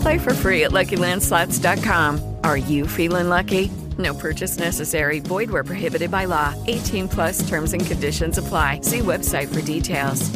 [0.00, 2.36] Play for free at LuckyLandSlots.com.
[2.44, 3.70] Are you feeling lucky?
[3.98, 5.20] No purchase necessary.
[5.20, 6.54] Void where prohibited by law.
[6.66, 8.80] 18 plus terms and conditions apply.
[8.82, 10.30] See website for details.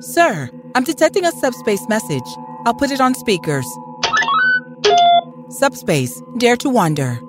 [0.00, 2.36] Sir, I'm detecting a subspace message.
[2.64, 3.66] I'll put it on speakers.
[5.50, 7.20] Subspace, dare to wonder.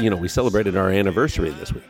[0.00, 1.84] You know, we celebrated our anniversary this week.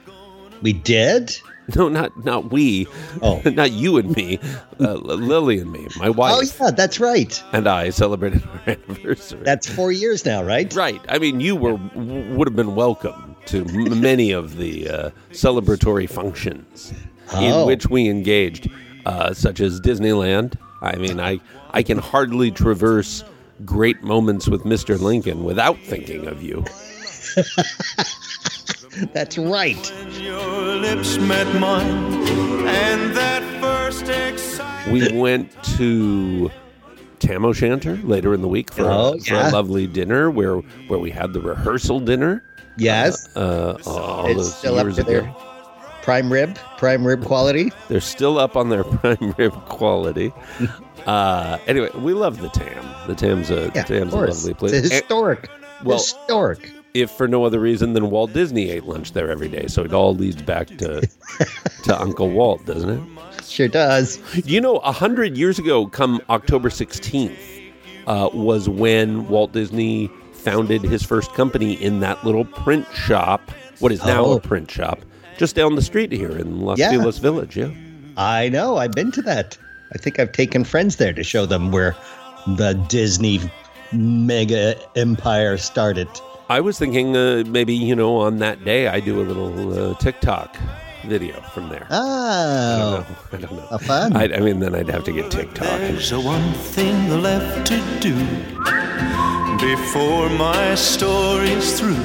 [0.63, 1.37] We did?
[1.77, 2.87] No, not not we.
[3.23, 3.41] Oh.
[3.55, 4.39] not you and me.
[4.81, 6.35] Uh, Lily and me, my wife.
[6.61, 7.43] Oh, yeah, that's right.
[7.53, 9.41] And I celebrated our anniversary.
[9.45, 10.73] That's four years now, right?
[10.75, 11.01] right.
[11.09, 16.11] I mean, you were would have been welcome to m- many of the uh, celebratory
[16.11, 16.93] functions
[17.35, 17.67] in Oh.
[17.67, 18.69] which we engaged,
[19.07, 20.57] uh, such as Disneyland.
[20.83, 21.39] I mean, I
[21.71, 23.23] I can hardly traverse
[23.65, 24.99] great moments with Mr.
[24.99, 26.65] Lincoln without thinking of you.
[29.13, 29.93] That's right.
[30.21, 31.87] Your lips met mine,
[32.67, 33.81] and that first.
[34.91, 36.51] We went to
[37.19, 40.57] Tam O'Shanter later in the week for, Oh, for a lovely dinner where
[40.89, 42.43] where we had the rehearsal dinner.
[42.77, 43.35] Yes.
[43.37, 45.11] Uh, all it's those still up years to ago.
[45.11, 45.35] their
[46.03, 47.71] prime rib, prime rib quality.
[47.89, 50.33] They're still up on their prime rib quality.
[51.07, 52.85] Uh, anyway, we love the Tam.
[53.07, 54.73] The Tam's a Yeah, Tam's a lovely place.
[54.73, 55.49] It's And historic.
[55.85, 56.73] well- historic.
[56.95, 59.93] If for no other reason than Walt Disney ate lunch there every day, so it
[59.93, 61.01] all leads back to
[61.85, 63.45] to Uncle Walt, doesn't it?
[63.45, 64.19] Sure does.
[64.47, 67.39] You know, a hundred years ago, come October sixteenth,
[68.07, 73.51] uh, was when Walt Disney founded his first company in that little print shop.
[73.81, 74.33] What is now Oh.
[74.37, 75.01] a print shop,
[75.39, 76.91] just down the street here in Los Yeah.
[76.91, 77.57] Feliz Village.
[77.57, 77.71] Yeah.
[78.17, 78.77] I know.
[78.77, 79.57] I've been to that.
[79.95, 81.97] I think I've taken friends there to show them where
[82.47, 83.41] the Disney
[83.93, 86.09] mega empire started.
[86.51, 89.95] I was thinking uh, maybe you know on that day I do a little uh,
[89.99, 90.57] TikTok
[91.07, 91.87] video from there.
[91.91, 93.17] I Oh, don't know.
[93.33, 93.69] I don't know.
[93.71, 94.17] a fun.
[94.17, 95.79] I, I mean, then I'd have to get TikTok.
[95.79, 98.15] There's a one thing left to do
[99.71, 102.05] before my story's through.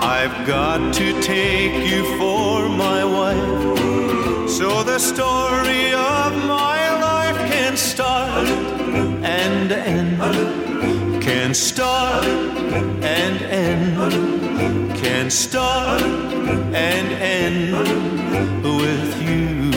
[0.00, 7.76] I've got to take you for my wife, so the story of my life can
[7.76, 8.46] start
[9.24, 10.17] and end.
[11.48, 14.94] Can start and end.
[14.98, 17.72] Can start and end
[18.62, 19.70] with you.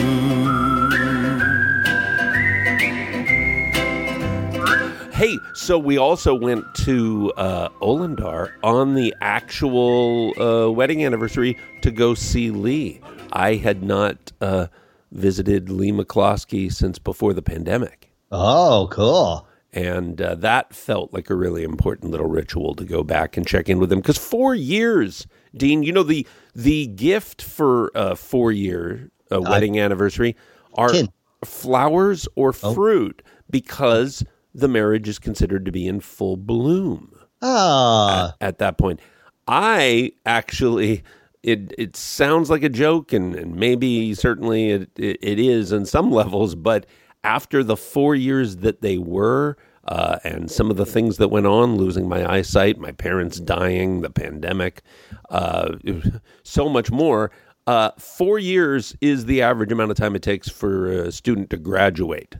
[5.12, 11.90] Hey, so we also went to uh, Olendar on the actual uh, wedding anniversary to
[11.90, 13.00] go see Lee.
[13.32, 14.66] I had not uh,
[15.10, 18.12] visited Lee McCloskey since before the pandemic.
[18.30, 19.48] Oh, cool.
[19.72, 23.68] And uh, that felt like a really important little ritual to go back and check
[23.70, 24.00] in with him.
[24.00, 29.78] Because four years, Dean, you know, the the gift for a four year uh, wedding
[29.80, 30.36] anniversary
[30.74, 31.08] are Tin.
[31.44, 34.22] flowers or fruit because
[34.54, 39.00] the marriage is considered to be in full bloom Ah, at that point.
[39.48, 41.02] I actually,
[41.42, 45.86] it it sounds like a joke, and, and maybe certainly it, it, it is in
[45.86, 46.86] some levels, but
[47.24, 51.46] after the four years that they were, uh, and some of the things that went
[51.46, 54.82] on, losing my eyesight, my parents dying, the pandemic,
[55.30, 55.72] uh,
[56.42, 57.30] so much more.
[57.66, 61.56] Uh, four years is the average amount of time it takes for a student to
[61.56, 62.36] graduate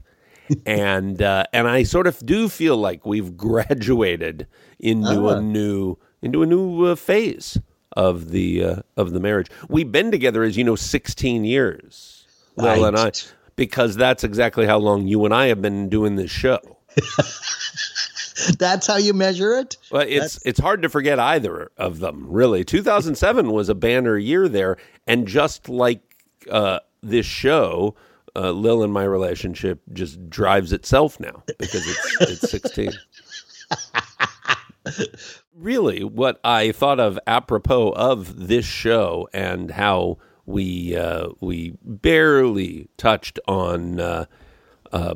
[0.67, 4.47] and uh, and I sort of do feel like we've graduated
[4.79, 7.59] into a new into a new uh, phase
[7.97, 9.49] of the uh, of the marriage.
[9.69, 12.27] We've been together, as you know, sixteen years.
[12.57, 13.33] Will and I, Right.
[13.57, 16.61] Because that's exactly how long you and I have been doing this show.
[18.59, 19.77] that's how you measure it.
[19.91, 22.65] Well, it's it's hard to forget either of them, really.
[22.65, 24.77] 2007 was a banner year there,
[25.07, 26.01] and just like
[26.51, 27.95] uh, this show,
[28.35, 32.93] uh, Lil and my relationship just drives itself now because it's it's 16.
[35.55, 40.19] really, what I thought of apropos of this show and how
[40.53, 44.27] we uh, we barely touched on uh,
[44.93, 45.15] uh,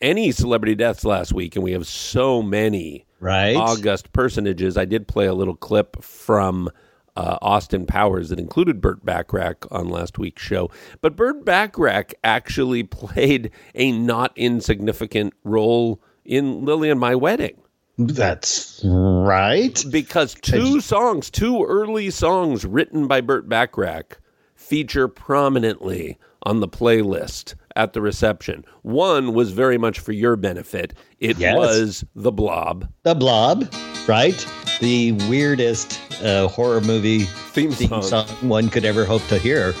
[0.00, 3.56] any celebrity deaths last week, and we have so many Right.
[3.56, 4.76] august personages.
[4.76, 6.70] I did play a little clip from
[7.16, 10.70] uh, Austin Powers that included Burt Bacharach on last week's show.
[11.00, 17.60] But Burt Bacharach actually played a not insignificant role in Lily and My Wedding
[17.98, 19.84] That's right.
[19.90, 24.20] because two songs, two early songs written by Burt Bacharach,
[24.68, 28.64] feature prominently on the playlist at the reception.
[28.82, 30.92] One was very much for your benefit.
[31.20, 31.56] It Yes.
[31.56, 32.86] was The Blob.
[33.02, 33.72] The Blob,
[34.06, 34.46] right?
[34.80, 37.20] The weirdest uh, horror movie
[37.54, 38.02] Theme theme song.
[38.02, 39.74] song one could ever hope to hear.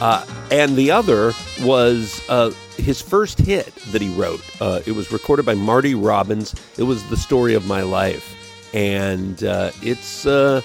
[0.00, 1.32] Uh, and the other
[1.62, 4.40] was uh, his first hit that he wrote.
[4.60, 6.54] Uh, it was recorded by Marty Robbins.
[6.78, 8.34] It was the story of my life,
[8.74, 10.62] and uh, it's uh,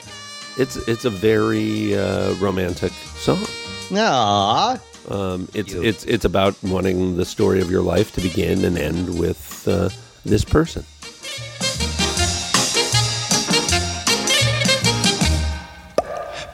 [0.58, 3.44] it's it's a very uh, romantic song.
[3.90, 4.80] Aww.
[5.12, 5.84] Um, it's You.
[5.84, 9.90] it's it's about wanting the story of your life to begin and end with uh,
[10.24, 10.84] this person.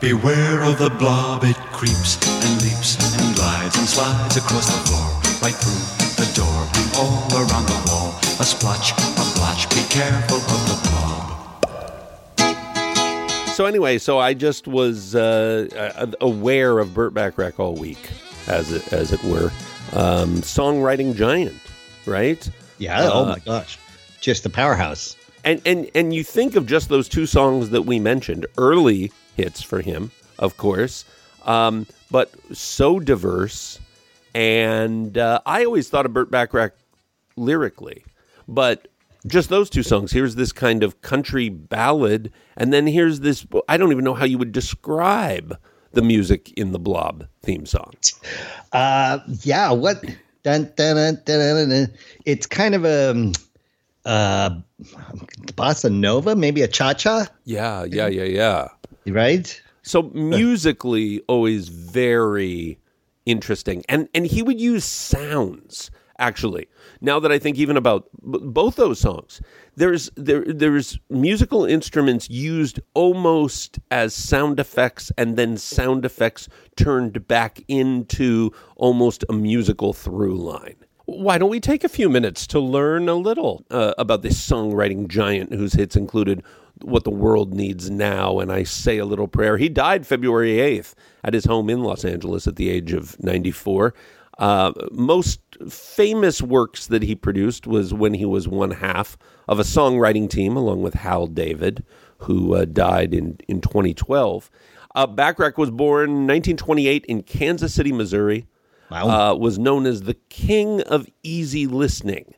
[0.02, 5.08] Beware of the blob, it creeps and leaps and glides and slides across the floor,
[5.44, 8.18] right through the door, and all around the wall.
[8.40, 10.91] A splotch, a blotch, be careful of the blob.
[13.62, 18.10] So anyway, so I just was uh, uh, aware of Burt Bacharach all week,
[18.48, 19.52] as it as it were,
[19.94, 21.62] um, songwriting giant,
[22.08, 22.50] right?
[22.80, 23.02] Yeah.
[23.04, 23.78] oh Uh, my gosh.
[24.20, 25.16] Just the powerhouse.
[25.44, 29.62] And and and you think of just those two songs that we mentioned, early hits
[29.62, 30.10] for him,
[30.40, 31.06] of course,
[31.46, 33.80] um, but so diverse.
[34.34, 36.74] And uh, I always thought of Burt Bacharach
[37.36, 38.04] lyrically,
[38.48, 38.88] but
[39.28, 40.12] just those two songs.
[40.12, 43.46] Here's this kind of country ballad, and then here's this.
[43.68, 45.58] I don't even know how you would describe
[45.94, 47.94] the music in the Blob theme song.
[48.72, 49.72] Uh, yeah.
[49.72, 50.04] What?
[50.44, 51.94] Dun, dun, dun, dun, dun, dun.
[52.26, 53.34] It's kind of a um,
[54.06, 54.50] uh,
[55.54, 58.68] bossa nova, maybe a cha cha, Yeah, yeah, yeah, yeah.
[59.08, 59.62] right?
[59.84, 62.80] So musically, always very
[63.26, 65.92] interesting, and and he would use sounds.
[66.22, 66.68] Actually,
[67.02, 69.42] now that I think even about b- both those songs,
[69.76, 77.28] there's there there's musical instruments used almost as sound effects, and then sound effects turned
[77.28, 80.76] back into almost a musical through line.
[81.06, 85.08] Why don't we take a few minutes to learn a little uh, about this songwriting
[85.08, 86.44] giant whose hits included
[86.84, 89.58] What the World Needs Now and I Say a Little Prayer?
[89.58, 93.96] He died February 8th at his home in Los Angeles at the age of 94.
[94.38, 99.18] Uh, most famous works that he produced was when he was one half
[99.48, 101.84] of a songwriting team along with Hal David,
[102.20, 104.50] who uh, died in, in 2012.
[104.94, 108.48] Uh, Bacharach was born 1928 in Kansas City, Missouri
[108.92, 109.32] Wow.
[109.32, 112.34] uh, was known as the king of easy listening.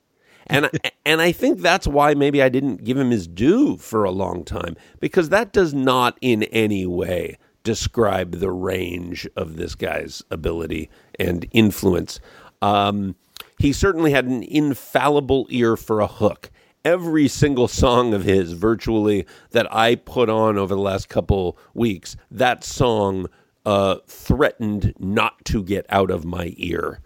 [0.45, 0.69] And
[1.05, 4.45] and I think that's why maybe I didn't give him his due for a long
[4.45, 10.89] time because that does not in any way describe the range of this guy's ability
[11.17, 12.19] and influence.
[12.63, 13.15] Um,
[13.59, 16.49] he certainly had an infallible ear for a hook.
[16.85, 22.15] Every single song of his, virtually, that I put on over the last couple weeks,
[22.31, 23.27] that song
[23.65, 26.99] uh, threatened not to get out of my ear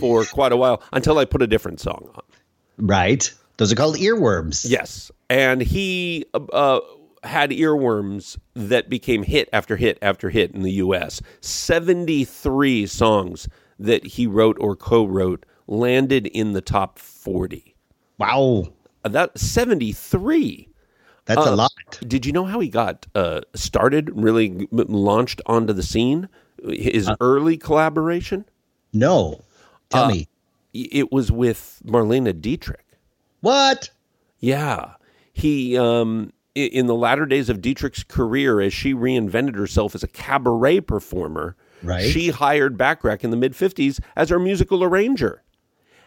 [0.00, 2.22] for quite a while until I put a different song on.
[2.78, 3.32] right.
[3.56, 4.68] Those are called earworms.
[4.68, 6.80] Yes, and he uh,
[7.22, 11.22] had earworms that became hit after hit after hit in the U.S.
[11.40, 17.74] Seventy-three songs that he wrote or co-wrote landed in the top forty.
[18.18, 18.72] Wow.
[19.04, 20.68] Uh, That seventy-three.
[21.26, 21.72] That's Uh, a lot.
[22.06, 24.10] Did you know how he got uh, started?
[24.14, 26.28] Really launched onto the scene.
[26.66, 28.44] His early collaboration.
[28.92, 29.42] No.
[29.90, 30.28] Tell uh, me.
[30.72, 32.84] It was with Marlene Dietrich.
[33.40, 33.90] What?
[34.40, 34.94] Yeah.
[35.32, 40.08] He, um, in the latter days of Dietrich's career, as she reinvented herself as a
[40.08, 42.08] cabaret performer, Right.
[42.08, 45.42] she hired Bacharach in the mid 50s as her musical arranger.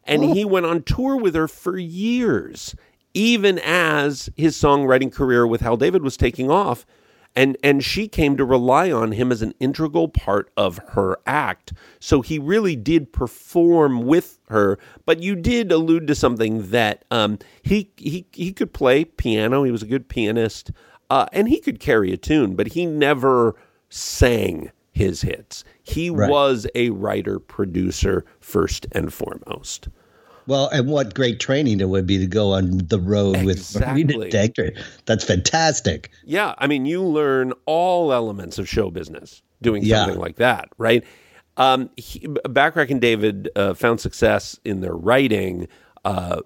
[0.07, 2.75] And he went on tour with her for years,
[3.13, 6.85] even as his songwriting career with Hal David was taking off.
[7.35, 11.73] And, and she came to rely on him as an integral part of her act.
[11.99, 14.79] So he really did perform with her.
[15.05, 19.71] But you did allude to something that um, he, he, he could play piano, he
[19.71, 20.71] was a good pianist,
[21.09, 23.55] uh, and he could carry a tune, but he never
[23.89, 25.63] sang his hits.
[25.83, 26.29] He Right.
[26.29, 29.87] was a writer producer first and foremost.
[30.47, 34.03] Well, and what great training it would be to go on the road with Exactly.
[34.05, 34.77] Marlene Dietrich.
[35.05, 36.09] That's fantastic.
[36.25, 40.05] Yeah, I mean, you learn all elements of show business doing Yeah.
[40.05, 41.03] something like that, right?
[41.57, 45.67] Um, he, Bacharach and David uh, found success in their writing
[46.05, 46.41] uh,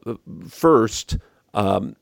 [0.49, 1.17] first,
[1.53, 1.95] um,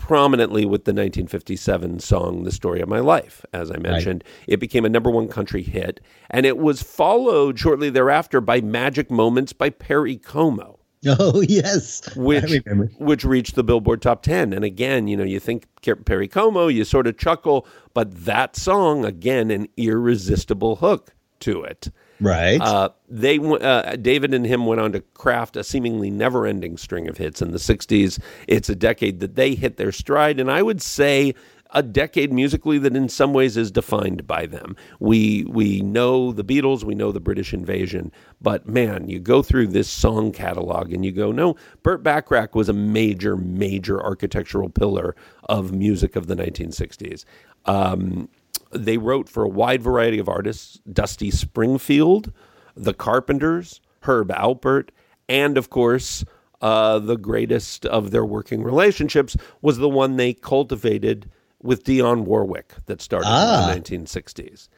[0.00, 4.86] prominently with the 1957 song "The Story of My Life." As I mentioned, it became
[4.86, 9.68] a number one country hit, and it was followed shortly thereafter by "Magic Moments" by
[9.68, 12.62] Perry Como Oh yes, which
[12.98, 14.52] which reached the Billboard Top 10.
[14.52, 15.66] And again, you know, you think
[16.04, 21.90] Perry Como, you sort of chuckle, but that song again an irresistible hook to it.
[22.20, 22.60] Right.
[22.60, 27.16] Uh, they uh, David and him went on to craft a seemingly never-ending string of
[27.16, 28.18] hits in the '60s.
[28.46, 31.34] It's a decade that they hit their stride, and I would say
[31.72, 34.76] a decade musically that, in some ways, is defined by them.
[34.98, 39.68] We we know the Beatles, we know the British Invasion, but man, you go through
[39.68, 45.14] this song catalog and you go, no, Burt Bacharach was a major, major architectural pillar
[45.48, 47.24] of music of the 1960s.
[47.66, 48.28] Um,
[48.70, 52.32] they wrote for a wide variety of artists Dusty Springfield,
[52.76, 54.90] The Carpenters, Herb Alpert,
[55.28, 56.24] and of course,
[56.60, 61.30] uh, the greatest of their working relationships was the one they cultivated
[61.62, 63.62] with Dionne Warwick that started Ah.
[63.62, 64.68] in the 1960s.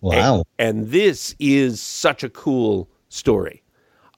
[0.00, 0.44] wow.
[0.58, 3.62] And this is such a cool story.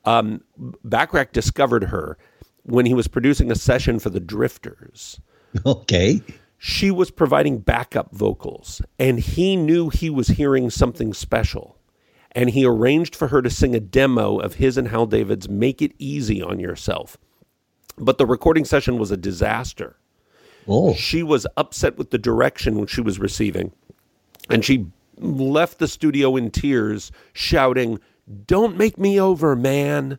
[0.05, 0.43] Um,
[0.85, 2.17] Bacharach discovered her
[2.65, 5.21] when he was producing a session for the Drifters
[5.67, 6.21] Okay.
[6.65, 11.77] She was providing backup vocals, and he knew he was hearing something special.
[12.31, 15.83] And he arranged for her to sing a demo of his and Hal David's Make
[15.83, 17.17] It Easy on Yourself.
[17.99, 19.97] But the recording session was a disaster.
[20.69, 20.95] Oh.
[20.95, 23.73] She was upset with the direction she was receiving,
[24.49, 24.87] and she
[25.19, 27.99] left the studio in tears, shouting,
[28.47, 30.17] Don't make me over, man.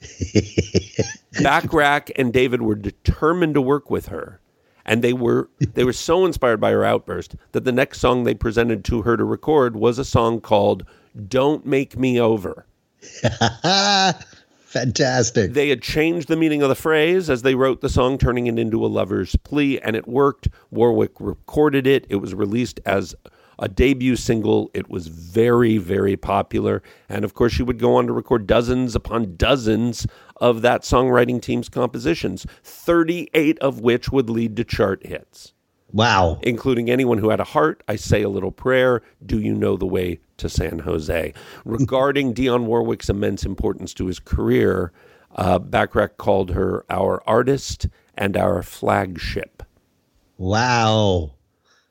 [1.42, 4.40] Bacharach and David were determined to work with her.
[4.84, 8.34] And they were they were so inspired by her outburst that the next song they
[8.34, 10.84] presented to her to record was a song called
[11.28, 12.66] Don't Make Me Over.
[14.72, 15.52] Fantastic.
[15.52, 18.58] They had changed the meaning of the phrase as they wrote the song, turning it
[18.58, 20.48] into a lover's plea, and it worked.
[20.70, 22.06] Warwick recorded it.
[22.08, 23.14] It was released as
[23.58, 24.70] a debut single.
[24.74, 26.82] It was very, very popular.
[27.08, 30.06] And of course, she would go on to record dozens upon dozens
[30.36, 35.52] of that songwriting team's compositions, 38 of which would lead to chart hits
[35.92, 36.38] wow.
[36.42, 37.82] including anyone who had a heart.
[37.86, 39.02] I say a little prayer.
[39.24, 41.34] Do you know the way to San Jose?
[41.64, 44.92] Regarding Dionne Warwick's immense importance to his career,
[45.36, 49.62] uh, Bacharach called her our artist and our flagship.
[50.38, 51.32] Wow.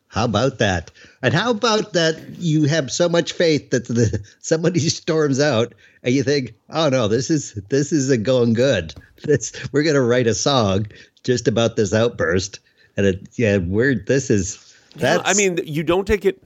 [0.07, 0.91] How about that?
[1.23, 5.73] And how about that you have so much faith that the somebody storms out
[6.03, 8.93] and you think, "Oh no, this is this isn't going good.
[9.23, 10.87] This we're going to write a song
[11.23, 12.59] just about this outburst."
[12.97, 16.41] And it yeah, we're this is that's I mean, you don't take it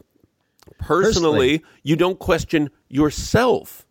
[0.77, 1.63] personally.
[1.83, 3.85] You don't question yourself.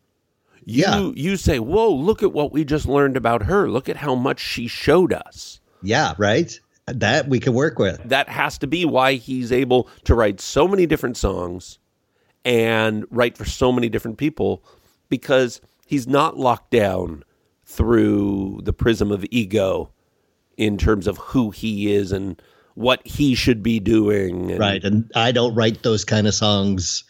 [0.67, 1.11] You Yeah.
[1.15, 3.71] you say, "Whoa, look at what we just learned about her.
[3.71, 6.59] Look at how much she showed us." yeah, right?
[6.87, 8.03] That we can work with.
[8.11, 11.79] that has to be why he's able to write so many different songs
[12.45, 14.63] and write for so many different people
[15.09, 17.25] because he's not locked down
[17.65, 19.91] through the prism of ego
[20.59, 22.41] in terms of who he is and
[22.75, 24.51] what he should be doing.
[24.51, 24.85] and- Right.
[24.85, 27.03] And I don't write those kind of songs,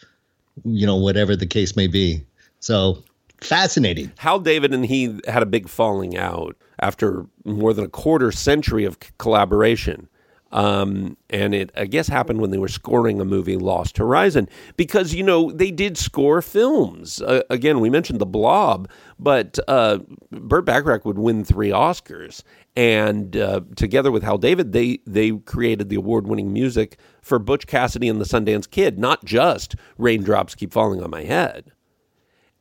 [0.64, 2.24] you know, whatever the case may be.
[2.60, 3.02] So
[3.44, 4.12] fascinating.
[4.18, 8.84] Hal David and he had a big falling out after more than a quarter century
[8.84, 10.08] of collaboration.
[10.52, 15.12] Um, and it, I guess, happened when they were scoring a movie, Lost Horizon, because,
[15.12, 17.20] you know, they did score films.
[17.20, 19.98] Uh, again, we mentioned The Blob, but uh,
[20.30, 22.44] Burt Bacharach would win three Oscars.
[22.76, 27.66] And uh, together with Hal David, they, they created the award winning music for Butch
[27.66, 31.72] Cassidy and the Sundance Kid, not just Raindrops Keep Falling on My Head.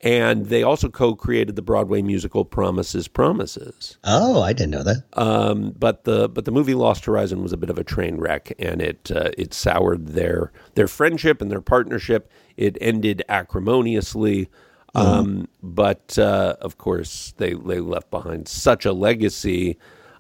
[0.04, 3.98] And they also co created the Broadway musical Promises, Promises.
[4.04, 5.04] Oh, I didn't know that.
[5.14, 8.52] Um, but the but the movie Lost Horizon was a bit of a train wreck,
[8.60, 12.30] and it uh, it soured their their friendship and their partnership.
[12.58, 14.50] It ended acrimoniously,
[14.94, 19.78] um, but uh, of course they they left behind such a legacy.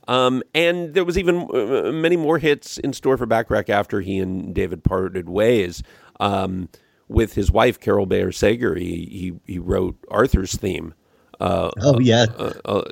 [0.07, 4.19] Um, and there was even uh, many more hits in store for Bacharach after he
[4.19, 5.83] and David parted ways.
[6.19, 6.69] Um,
[7.13, 10.93] with his wife Carol Bayer Sager, he he, he wrote Arthur's theme.
[11.39, 12.25] Uh, Oh, yeah.
[12.37, 12.83] uh, uh,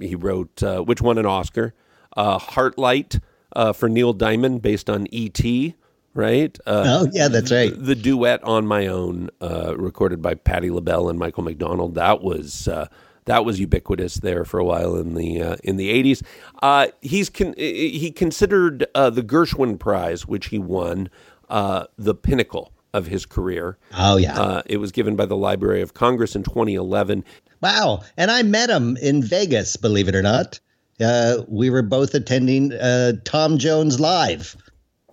[0.00, 1.74] he wrote uh, which won an Oscar.
[2.16, 3.20] Uh, Heartlight
[3.56, 5.74] uh, for Neil Diamond, based on E.T.
[6.14, 6.58] right?
[6.66, 7.72] Uh, Oh, yeah, that's right.
[7.74, 11.94] the duet on my own, uh, recorded by Patti LaBelle and Michael McDonald.
[11.94, 12.88] That was uh,
[13.26, 16.22] that was ubiquitous there for a while in the uh, in the eighties.
[16.62, 21.08] Uh, he's con- he considered uh, the Gershwin Prize, which he won,
[21.48, 23.78] uh, the pinnacle of his career.
[23.96, 24.38] Oh, yeah.
[24.38, 27.24] Uh, it was given by the Library of Congress in 2011.
[27.60, 28.02] Wow.
[28.16, 30.60] And I met him in Vegas, believe it or not.
[31.00, 34.56] Uh, we were both attending uh, Tom Jones Live.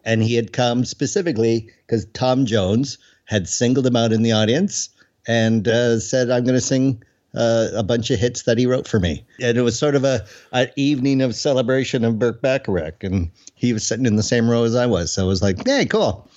[0.05, 4.89] And he had come specifically because Tom Jones had singled him out in the audience
[5.27, 7.03] and uh, said, I'm going to sing
[7.35, 9.25] uh, a bunch of hits that he wrote for me.
[9.41, 13.03] And it was sort of a an evening of celebration of Burt Bacharach.
[13.03, 15.13] And he was sitting in the same row as I was.
[15.13, 16.29] So I was like, hey, cool.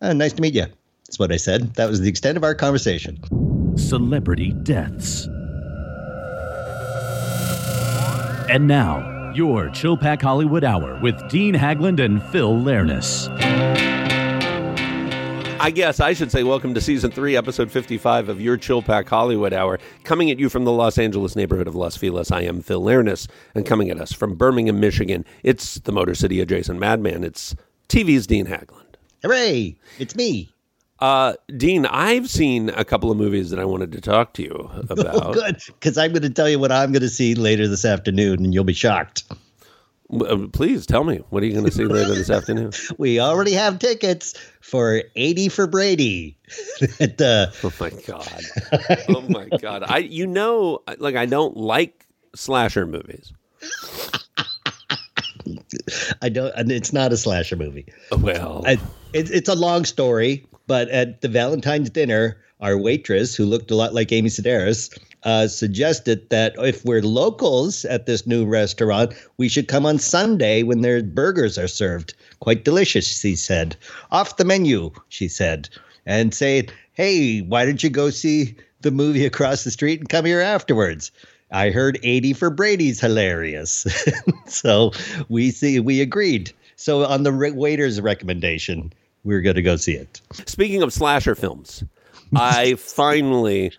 [0.00, 0.66] Uh, nice to meet you.
[1.20, 1.74] That's what I said.
[1.74, 3.20] That was the extent of our conversation.
[3.76, 5.26] Celebrity deaths.
[8.48, 13.28] And now, your Chilpack Hollywood Hour with Dean Haglund and Phil Leirness.
[15.60, 19.06] I guess I should say welcome to season three, episode 55 of your Chill Pack
[19.06, 19.78] Hollywood Hour.
[20.04, 23.28] Coming at you from the Los Angeles neighborhood of Los Feliz, I am Phil Leirness.
[23.54, 27.24] And coming at us from Birmingham, Michigan, it's the Motor City adjacent madman.
[27.24, 27.54] It's
[27.90, 28.94] TV's Dean Haglund.
[29.22, 29.76] Hooray!
[29.98, 30.54] It's me.
[31.00, 34.70] Uh, Dean, I've seen a couple of movies that I wanted to talk to you
[34.90, 35.26] about.
[35.26, 35.56] Oh, good.
[35.66, 38.52] Because I'm going to tell you what I'm going to see later this afternoon, and
[38.52, 39.24] you'll be shocked.
[40.12, 42.72] Uh, Please tell me, what are you going to see later this afternoon?
[42.98, 46.36] We already have tickets for 80 for Brady.
[47.00, 48.44] at the, Oh my god!
[49.08, 49.84] Oh my god!
[49.86, 52.04] I, you know, like I don't like
[52.34, 53.32] slasher movies.
[56.22, 57.86] I don't, and it's not a slasher movie.
[58.18, 58.72] Well, I,
[59.12, 63.74] it, it's a long story, but at the Valentine's dinner, our waitress, who looked a
[63.74, 69.48] lot like Amy Sedaris, uh, suggested that if we're locals at this new restaurant, we
[69.48, 72.14] should come on Sunday when their burgers are served.
[72.38, 73.74] Quite delicious, she said.
[74.12, 75.68] Off the menu, she said,
[76.06, 80.24] and say, hey, why don't you go see the movie across the street and come
[80.24, 81.10] here afterwards?
[81.50, 83.88] I heard 80 for Brady's hilarious.
[84.46, 84.92] so
[85.28, 86.52] we see we agreed.
[86.76, 88.92] So on the waiter's recommendation,
[89.24, 90.20] we're going to go see it.
[90.46, 91.84] Speaking of slasher films,
[92.34, 93.72] I finally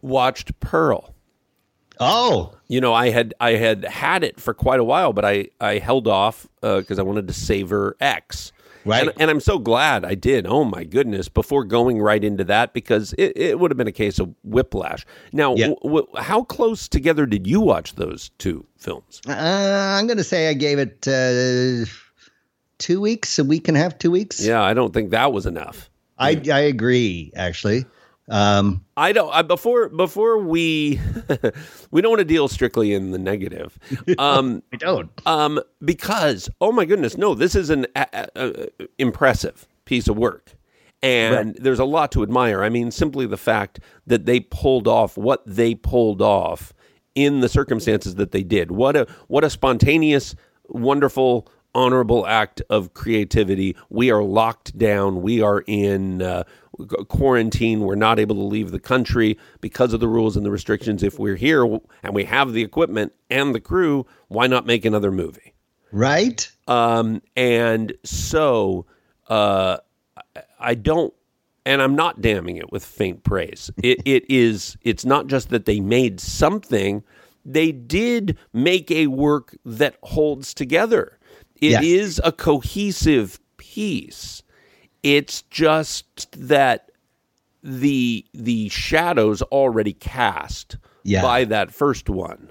[0.00, 1.14] watched Pearl.
[2.00, 5.48] Oh, You know, I had I had had it for quite a while, but I
[5.60, 8.52] I held off because I wanted to savor X.
[8.84, 9.02] Right.
[9.06, 10.44] And, and I'm so glad I did.
[10.44, 11.28] Oh my goodness!
[11.28, 15.06] Before going right into that, because it, it would have been a case of whiplash.
[15.32, 15.68] Now, Yeah.
[15.68, 19.20] w- w- how close together did you watch those two films?
[19.28, 21.84] uh, I'm going to say I gave it uh,
[22.82, 24.44] two weeks, a week and a half, two weeks.
[24.44, 25.88] Yeah, I don't think that was enough.
[26.18, 27.32] I I agree.
[27.36, 27.86] Actually,
[28.28, 29.32] um, I don't.
[29.32, 31.00] I, before before we
[31.90, 33.78] we don't want to deal strictly in the negative,
[34.18, 35.10] um, I don't.
[35.26, 38.50] um, because oh my goodness, no, this is an uh, uh,
[38.98, 40.52] impressive piece of work,
[41.02, 42.62] and there's a lot to admire.
[42.62, 46.72] I mean, simply the fact that they pulled off what they pulled off
[47.14, 48.70] in the circumstances that they did.
[48.70, 50.34] What a what a spontaneous,
[50.68, 51.48] wonderful.
[51.74, 53.76] Honorable act of creativity.
[53.88, 55.22] We are locked down.
[55.22, 56.44] We are in uh,
[57.08, 57.80] quarantine.
[57.80, 61.02] We're not able to leave the country because of the rules and the restrictions.
[61.02, 61.64] If we're here
[62.02, 65.54] and we have the equipment and the crew, why not make another movie?
[65.92, 66.50] Right?
[66.66, 68.86] Um, and so
[69.28, 69.78] uh,
[70.58, 71.12] I- don't,
[71.64, 73.70] and I'm not damning it with faint praise.
[73.82, 74.76] It, it is.
[74.82, 77.02] It's not just that they made something;
[77.44, 81.18] they did make a work that holds together.
[81.62, 82.20] It is Yes.
[82.28, 84.42] a cohesive piece.
[85.02, 86.90] It's just that
[87.62, 91.22] the the shadows already cast Yeah.
[91.22, 92.50] by that first one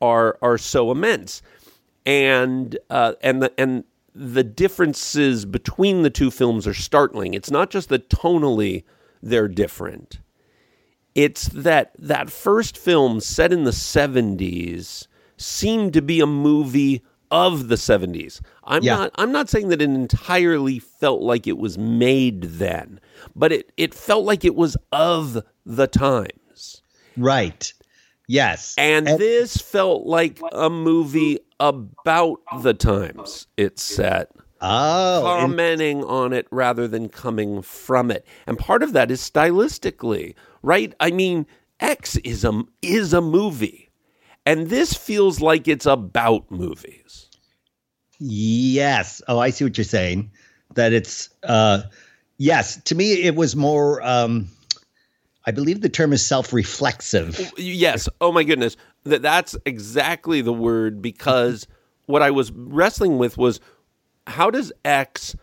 [0.00, 1.42] are are so immense,
[2.06, 7.34] and uh, and the and the differences between the two films are startling.
[7.34, 8.84] It's not just that tonally
[9.22, 10.20] they're different.
[11.14, 15.06] It's that that first film set in the 70s
[15.36, 18.40] seemed to be a movie of the 70s.
[18.64, 18.96] I'm Yeah.
[18.96, 23.00] not I'm not saying that it entirely felt like it was made then,
[23.34, 26.82] but it it felt like it was of the times.
[27.16, 27.72] Right.
[28.28, 28.74] Yes.
[28.76, 36.32] And this felt like a movie about the times it's set oh, and- commenting on
[36.32, 38.26] it rather than coming from it.
[38.46, 40.92] And part of that is stylistically, right?
[41.00, 41.46] I mean,
[41.80, 43.85] X is a is a movie.
[44.46, 47.28] And this feels like it's about movies.
[48.18, 49.20] Yes.
[49.28, 50.30] Oh, I see what you're saying.
[50.74, 51.82] That it's uh
[52.38, 54.48] yes, to me it was more um
[55.44, 57.52] I believe the term is self-reflexive.
[57.58, 58.08] Yes.
[58.20, 58.76] Oh my goodness.
[59.04, 61.66] That that's exactly the word because
[62.06, 63.60] what I was wrestling with was
[64.26, 65.36] how does X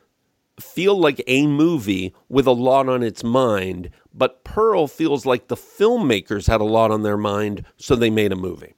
[0.60, 5.56] feel like a movie with a lot on its mind, but Pearl feels like the
[5.56, 8.76] filmmakers had a lot on their mind, so they made a movie.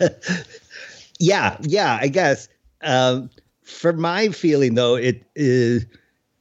[1.18, 2.48] Yeah, yeah, I guess.
[2.82, 3.30] Um,
[3.62, 5.86] for my feeling, though, it is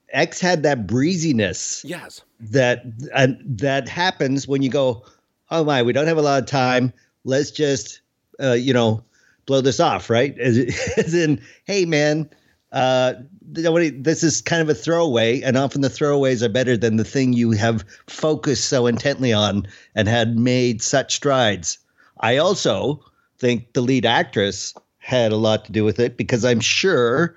[0.09, 2.21] X had that breeziness Yes.
[2.39, 5.05] that uh, that happens when you go,
[5.51, 6.91] oh my, we don't have a lot of time.
[7.23, 8.01] Let's just,
[8.41, 9.03] uh, you know,
[9.45, 10.37] blow this off, right?
[10.39, 10.57] As,
[10.97, 12.29] as in, hey man,
[12.71, 13.13] uh,
[13.47, 17.05] nobody, this is kind of a throwaway, and often the throwaways are better than the
[17.05, 21.77] thing you have focused so intently on and had made such strides.
[22.19, 23.03] I also
[23.37, 27.35] think the lead actress had a lot to do with it because I'm sure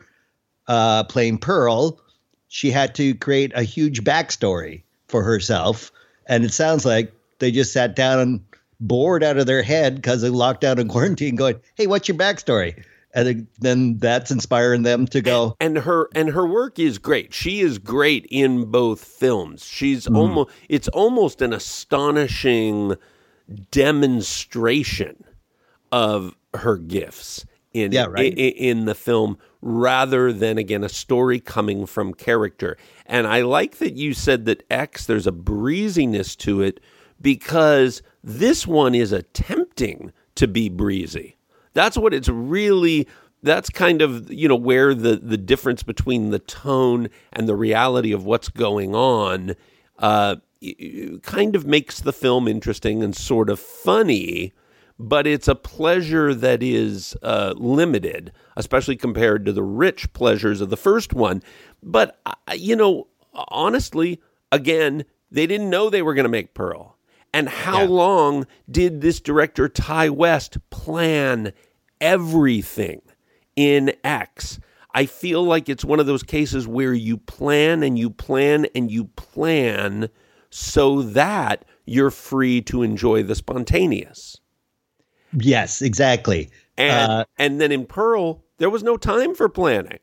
[0.68, 2.00] uh, playing Pearl,
[2.48, 5.90] she had to create a huge backstory for herself.
[6.26, 8.40] And it sounds like they just sat down and
[8.80, 12.16] bored out of their head because they locked down in quarantine, going, "Hey, what's your
[12.16, 12.82] backstory?"
[13.14, 15.56] And then that's inspiring them to go.
[15.60, 17.32] and her and her work is great.
[17.32, 19.64] She is great in both films.
[19.64, 22.96] She's almost it's almost an astonishing
[23.70, 25.24] demonstration
[25.92, 28.32] of her gifts in Yeah, right.
[28.32, 32.76] i- i- in the film rather than again a story coming from character.
[33.06, 36.80] And I like that you said that X there's a breeziness to it
[37.20, 41.36] because this one is attempting to be breezy.
[41.74, 43.06] That's what it's really
[43.42, 48.12] that's kind of you know where the the difference between the tone and the reality
[48.12, 49.54] of what's going on
[50.00, 50.36] uh
[51.22, 54.52] kind of makes the film interesting and sort of funny
[54.98, 60.70] but it's a pleasure that is uh, limited, especially compared to the rich pleasures of
[60.70, 61.42] the first one.
[61.82, 66.96] But, uh, you know, honestly, again, they didn't know they were going to make Pearl.
[67.32, 71.52] And how long did this director, Ti West, plan
[72.00, 73.02] everything
[73.54, 74.58] in X?
[74.94, 78.90] I feel like it's one of those cases where you plan and you plan and
[78.90, 80.08] you plan
[80.50, 84.36] so that you're free to enjoy the spontaneous.
[85.32, 86.50] Yes, exactly.
[86.76, 89.98] And Uh, and then in Pearl, there was no time for planning.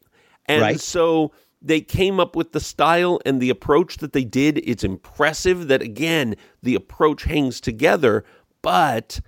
[0.47, 0.79] And Right.
[0.79, 1.31] so
[1.61, 4.59] they came up with the style and the approach that they did.
[4.59, 8.23] It's impressive that again, the approach hangs together,
[8.61, 9.19] but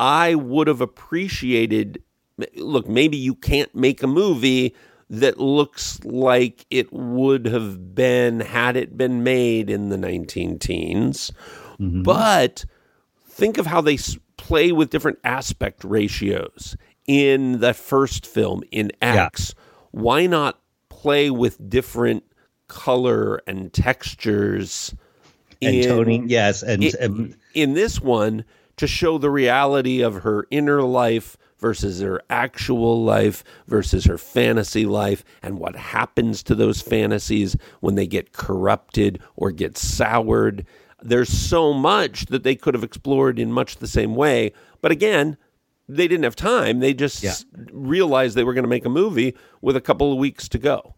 [0.00, 2.02] I would have appreciated
[2.56, 4.74] look, maybe you can't make a movie
[5.10, 11.32] that looks like it would have been had it been made in the 19 teens.
[11.78, 12.02] Mm-hmm.
[12.02, 12.64] But
[13.28, 13.98] think of how they
[14.36, 19.54] play with different aspect ratios in the first film in X.
[19.90, 22.24] Why not play with different
[22.68, 24.94] color and textures
[25.60, 28.44] and in- toning, yes, and, and in this one
[28.76, 34.84] to show the reality of her inner life versus her actual life versus her fantasy
[34.84, 40.66] life and what happens to those fantasies when they get corrupted or get soured.
[41.02, 44.52] There's so much that they could have explored in much the same way.
[44.82, 45.38] But again,
[45.88, 46.80] they didn't have time.
[46.80, 47.32] They just Yeah.
[47.72, 50.94] realized they were going to make a movie with a couple of weeks to go.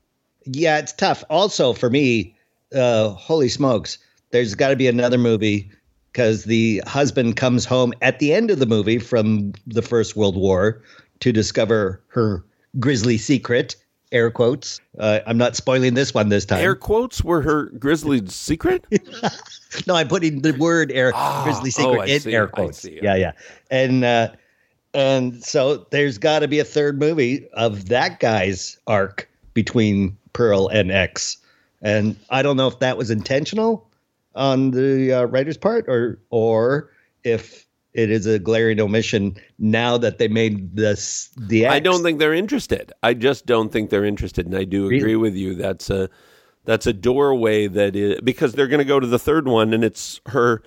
[0.49, 1.23] yeah, it's tough.
[1.31, 2.37] Also, for me,
[2.75, 3.99] uh, holy smokes,
[4.33, 5.71] there's got to be another movie
[6.17, 10.35] because the husband comes home at the end of the movie from the First World
[10.35, 10.81] War
[11.21, 12.43] to discover her
[12.81, 13.77] grisly secret.
[14.13, 14.81] Air quotes.
[14.99, 16.61] Uh, I'm not spoiling this one this time.
[16.61, 18.87] Air quotes were her grisly secret.
[19.87, 22.79] no, I'm putting the word air grisly secret oh, in see, air quotes.
[22.79, 22.99] see.
[23.03, 23.33] Yeah, yeah.
[23.71, 24.31] And uh,
[24.95, 30.69] and so there's got to be a third movie of that guy's arc between Pearl
[30.69, 31.37] and X.
[31.83, 33.86] And I don't know if that was intentional
[34.37, 36.91] on the uh, writer's part or or
[37.25, 41.75] if it is a glaring omission now that they made this the X.
[41.75, 42.93] I don't think they're interested.
[43.03, 45.17] I just don't think they're interested, and I do agree Really?
[45.17, 45.55] with you.
[45.55, 46.09] That's a
[46.67, 49.83] that's a doorway that is because they're going to go to the third one, and
[49.83, 50.63] it's her,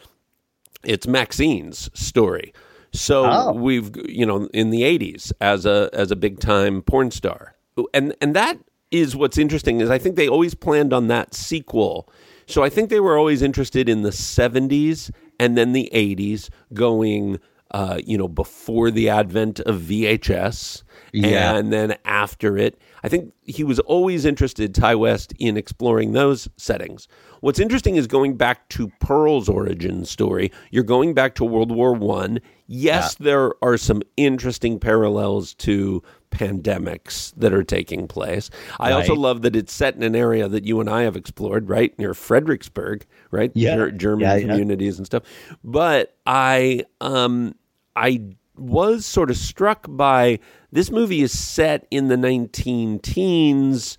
[0.84, 2.54] it's Maxine's story.
[2.94, 3.54] So Oh.
[3.54, 7.54] we've you know in the '80s as a as a big time porn star,
[7.94, 8.58] and and that
[8.90, 12.10] is what's interesting is I think they always planned on that sequel.
[12.50, 17.40] So I think they were always interested in the '70s and then the '80s, going
[17.72, 20.84] uh, you know before the advent of VHS,
[21.14, 21.56] Yeah.
[21.56, 22.80] and then after it.
[23.04, 27.08] I think he was always interested, Ti West, in exploring those settings.
[27.42, 30.52] What's interesting is going back to Pearl's origin story.
[30.72, 32.40] You're going back to World War One.
[32.68, 38.50] Yes, there are some interesting parallels to pandemics that are taking place.
[38.80, 41.70] I also love that it's set in an area that you and I have explored,
[41.70, 43.52] right near Fredericksburg, right?
[43.56, 43.76] Yeah.
[43.76, 44.48] Ger- German Yeah, yeah.
[44.48, 45.24] communities and stuff.
[45.64, 47.56] But I, um,
[47.96, 48.22] I
[48.56, 50.40] was sort of struck by
[50.72, 53.98] this movie is set in the 19 teens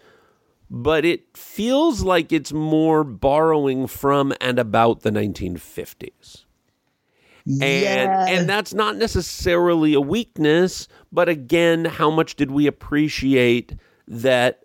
[0.71, 6.45] but it feels like it's more borrowing from and about the 1950s.
[7.61, 8.27] And Yeah.
[8.29, 13.75] and that's not necessarily a weakness, but again, how much did we appreciate
[14.09, 14.65] that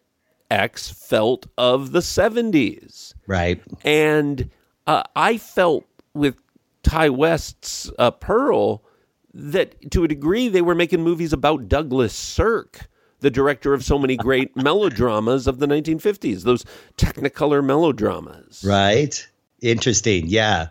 [0.52, 3.13] X felt of the 70s?
[3.28, 3.62] Right.
[3.84, 4.50] And
[4.88, 6.36] uh, I felt with
[6.84, 8.84] Ti West's uh, Pearl
[9.34, 12.88] that to a degree they were making movies about Douglas Sirk,
[13.19, 16.63] the director of so many great melodramas of the 1950s, those
[16.98, 18.63] Technicolor melodramas.
[18.65, 19.28] Right.
[19.62, 20.28] Interesting.
[20.28, 20.67] Yeah.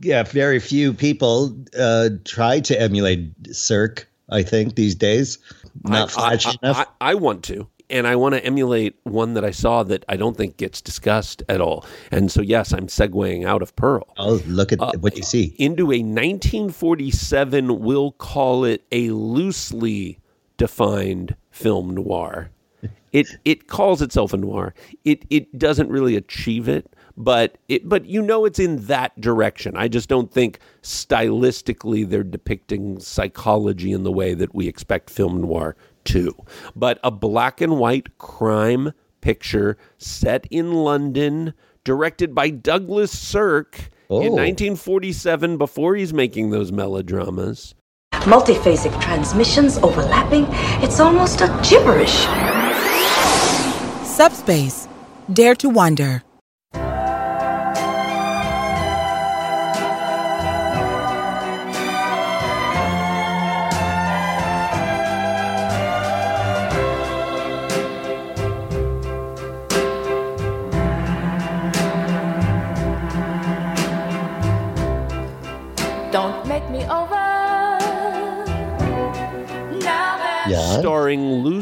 [0.00, 0.22] Yeah.
[0.24, 5.38] Very few people uh, try to emulate Sirk, I think, these days.
[5.84, 6.88] Not I, flashy I, enough.
[7.00, 7.68] I, I want to.
[7.90, 11.42] And I want to emulate one that I saw that I don't think gets discussed
[11.50, 11.84] at all.
[12.10, 14.08] And so, yes, I'm segueing out of Pearl.
[14.16, 15.54] oh, look at Uh, what you see.
[15.58, 20.18] into a 1947, we'll call it a loosely
[20.56, 22.50] defined film noir.
[23.12, 24.74] It it calls itself a noir.
[25.04, 29.76] It it doesn't really achieve it, but it but you know it's in that direction.
[29.76, 35.40] I just don't think stylistically they're depicting psychology in the way that we expect film
[35.42, 36.34] noir to.
[36.74, 44.16] But a black and white crime picture set in London, directed by Douglas Sirk in
[44.16, 44.18] Oh.
[44.36, 47.74] 1947 before he's making those melodramas.
[48.12, 50.46] Multiphasic transmissions overlapping.
[50.82, 52.26] It's almost a gibberish.
[54.06, 54.88] Subspace.
[55.32, 56.22] Dare to wonder.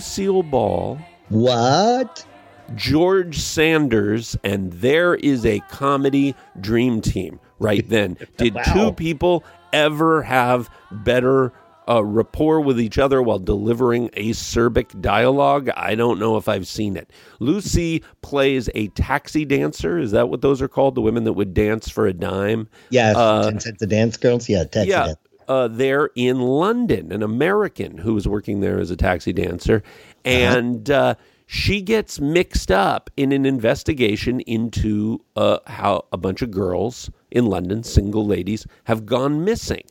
[0.03, 2.27] Lucille Ball, What?
[2.75, 8.17] George Sanders, and there is a comedy dream team right then.
[8.37, 8.63] Did Wow.
[8.73, 11.53] two people ever have better
[11.89, 15.71] uh, rapport with each other while delivering acerbic dialogue?
[15.77, 17.09] I don't know if I've seen it.
[17.39, 20.01] Lucy plays a taxi dancer.
[20.01, 20.97] Is that what those are called?
[20.97, 22.69] The women that would dance for a dime?
[22.91, 23.13] Yeah.
[23.17, 24.49] Uh, Ten Cents a Dance Girls?
[24.49, 24.65] Yeah.
[24.65, 25.19] Taxi yeah, Dance.
[25.49, 29.83] Uh, there in London, an American who was working there as a taxi dancer,
[30.25, 31.15] and uh,
[31.47, 37.47] she gets mixed up in an investigation into uh, how a bunch of girls in
[37.47, 39.85] London, single ladies, have gone missing,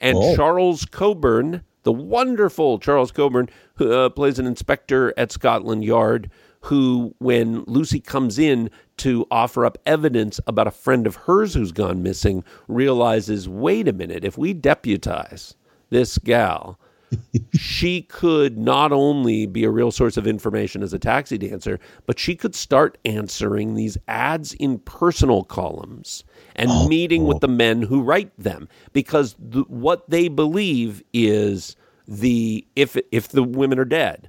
[0.00, 0.34] and Oh.
[0.36, 6.30] Charles Coburn, the wonderful Charles Coburn, who uh, plays an inspector at Scotland Yard.
[6.66, 11.72] Who, when Lucy comes in to offer up evidence about a friend of hers who's
[11.72, 15.56] gone missing, realizes wait a minute, if we deputize
[15.90, 16.78] this gal,
[17.54, 22.18] she could not only be a real source of information as a taxi dancer, but
[22.18, 26.24] she could start answering these ads in personal columns
[26.56, 28.68] and oh, meeting with the men who write them.
[28.92, 34.28] Because the, what they believe is the if if the women are dead,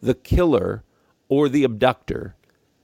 [0.00, 0.82] the killer
[1.30, 2.36] or the abductor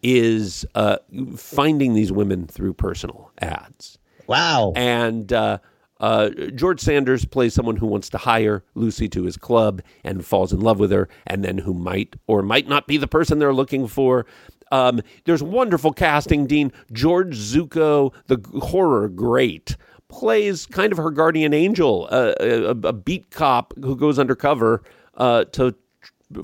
[0.02, 0.96] is uh,
[1.36, 3.98] finding these women through personal ads.
[4.26, 4.72] Wow.
[4.76, 5.58] And uh,
[6.00, 10.52] uh, George Sanders plays someone who wants to hire Lucy to his club and falls
[10.52, 13.52] in love with her, and then who might or might not be the person they're
[13.52, 14.26] looking for.
[14.72, 16.46] Um, there's wonderful casting.
[16.46, 19.76] Dean George Zucco, the horror great,
[20.08, 24.82] plays kind of her guardian angel, uh, a, a beat cop who goes undercover
[25.16, 25.74] uh, to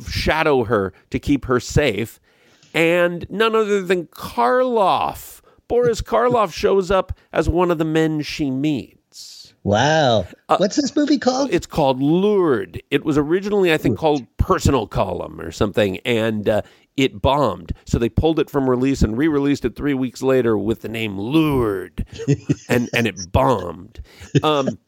[0.08, 2.20] shadow her to keep her safe.
[2.74, 5.40] And none other than Karloff.
[5.68, 9.54] Boris Karloff shows up as one of the men she meets.
[9.64, 10.26] Wow.
[10.56, 11.52] What's this movie called?
[11.52, 12.82] It's called Lured.
[12.90, 16.62] It was originally, I think, called Personal Column or something, and uh,
[16.96, 17.72] it bombed.
[17.84, 21.18] So they pulled it from release and re-released it three weeks later with the name
[21.18, 22.04] Lured,
[22.68, 24.02] and and it bombed.
[24.42, 24.78] Um,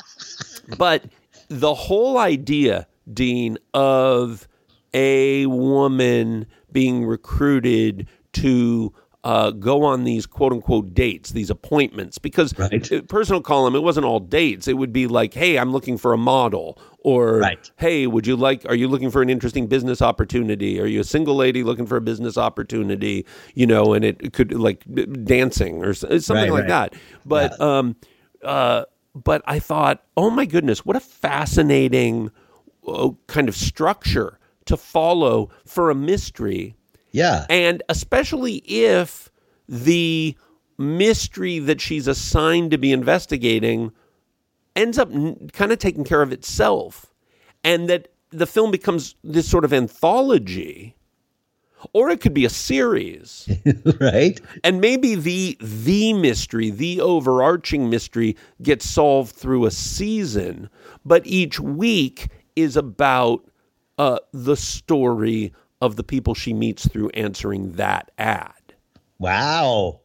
[0.77, 1.05] but
[1.49, 4.49] the whole idea, Dean, of
[4.95, 8.93] a woman being recruited to
[9.25, 13.09] uh, go on these quote unquote dates, these appointments, because Right.
[13.09, 14.69] personal column, it wasn't all dates.
[14.69, 17.71] It would be like, hey, I'm looking for a model, or Right.
[17.77, 20.79] hey, would you like, are you looking for an interesting business opportunity?
[20.79, 23.25] Are you a single lady looking for a business opportunity?
[23.55, 24.85] You know, and it could like
[25.25, 26.95] dancing or something Right, like that.
[27.25, 27.97] But, um,
[28.43, 32.31] uh, but I thought, oh my goodness, what a fascinating
[32.87, 36.75] uh, kind of structure to follow for a mystery.
[37.13, 37.47] yeah.
[37.49, 39.31] And especially if
[39.69, 40.37] the
[40.79, 43.93] mystery that she's assigned to be investigating
[44.75, 47.07] ends up n- kind of taking care of itself.
[47.63, 50.97] And that the film becomes this sort of anthology
[51.93, 53.49] or it could be a series.
[54.01, 54.41] right?
[54.63, 60.71] And maybe the the mystery, the overarching mystery gets solved through a season,
[61.05, 63.45] but each week is about
[63.99, 68.75] uh, the story of the people she meets through answering that ad.
[69.19, 70.01] Wow.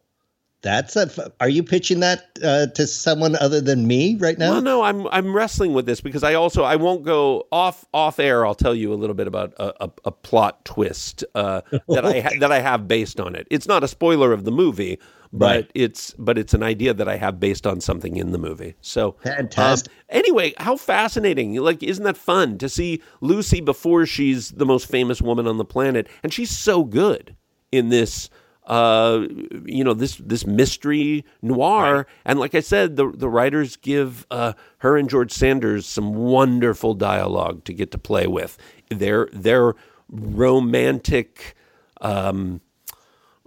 [0.62, 1.32] That's a.
[1.40, 4.52] Are you pitching that uh, to someone other than me right now?
[4.52, 8.20] Well, no, I'm I'm wrestling with this because I also I won't go off off
[8.20, 8.46] air.
[8.46, 12.20] I'll tell you a little bit about a, a, a plot twist uh, that I
[12.20, 13.48] ha- that I have based on it.
[13.50, 15.00] It's not a spoiler of the movie,
[15.32, 15.72] but Right.
[15.76, 18.76] it's but it's an idea that I have based on something in the movie.
[18.82, 19.90] So Fantastic.
[19.94, 21.56] um, anyway, how fascinating!
[21.56, 25.64] Like, isn't that fun to see Lucy before she's the most famous woman on the
[25.64, 27.38] planet, and she's so good
[27.72, 28.30] in this.
[28.70, 29.26] Uh,
[29.66, 34.54] you know this this mystery noir, and like I said, the the writers give uh,
[34.78, 38.60] her and George Sanders some wonderful dialogue to get to play with.
[38.90, 39.74] Their their
[40.08, 41.56] romantic,
[42.00, 42.62] um,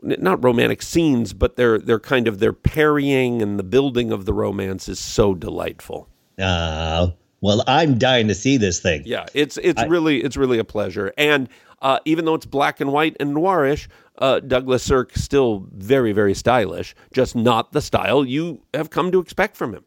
[0.02, 4.34] not romantic scenes, but their their kind of their parrying and the building of the
[4.34, 6.08] romance is so delightful.
[6.36, 9.02] Uh, well, I'm dying to see this thing.
[9.04, 11.12] Yeah, it's it's really it's really a pleasure.
[11.16, 11.48] And
[11.80, 13.88] uh, even though it's black and white and noirish,
[14.22, 16.94] uh, Douglas Sirk still very very stylish.
[17.12, 19.84] Just not the style you have come to expect from him.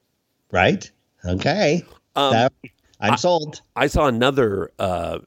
[0.51, 0.91] Right?
[1.25, 1.83] Okay.
[2.15, 2.53] Um, That-
[2.99, 3.61] I'm sold.
[3.75, 5.19] I saw another uh,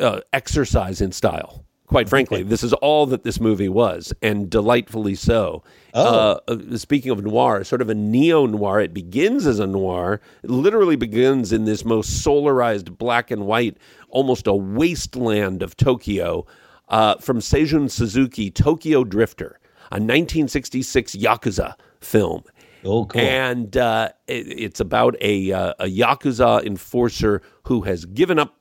[0.00, 1.64] uh, exercise in style.
[1.86, 5.62] Quite frankly, this is all that this movie was, and delightfully so.
[5.94, 10.20] Uh, uh, speaking of noir, sort of a neo noir, it begins as a noir.
[10.42, 13.76] It literally begins in this most solarized black and white,
[14.08, 16.44] almost a wasteland of Tokyo.
[16.88, 19.58] Uh, from Seijun Suzuki, Tokyo Drifter,
[19.90, 22.44] a 1966 Yakuza film.
[22.84, 23.20] Oh, cool.
[23.20, 28.56] And uh, it, it's about a, uh, a Yakuza enforcer who has given up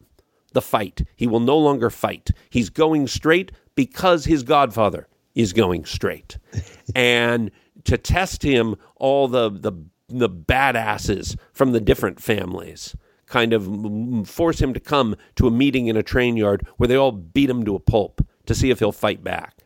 [0.53, 1.03] the fight.
[1.15, 2.31] He will no longer fight.
[2.49, 6.37] He's going straight because his godfather is going straight.
[6.95, 7.51] and
[7.83, 9.73] to test him, all the, the,
[10.09, 12.95] the badasses from the different families
[13.27, 16.95] kind of force him to come to a meeting in a train yard where they
[16.95, 19.63] all beat him to a pulp to see if he'll fight back.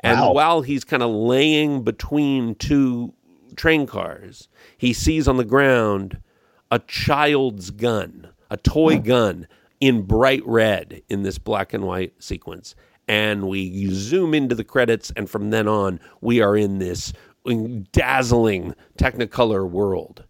[0.00, 0.32] And Wow.
[0.32, 3.12] while he's kind of laying between two
[3.56, 6.20] train cars, he sees on the ground
[6.70, 9.02] a child's gun, a toy hmm.
[9.02, 9.48] gun
[9.80, 12.74] in bright red in this black and white sequence.
[13.08, 17.12] And we zoom into the credits, and from then on, we are in this
[17.92, 20.24] dazzling Technicolor world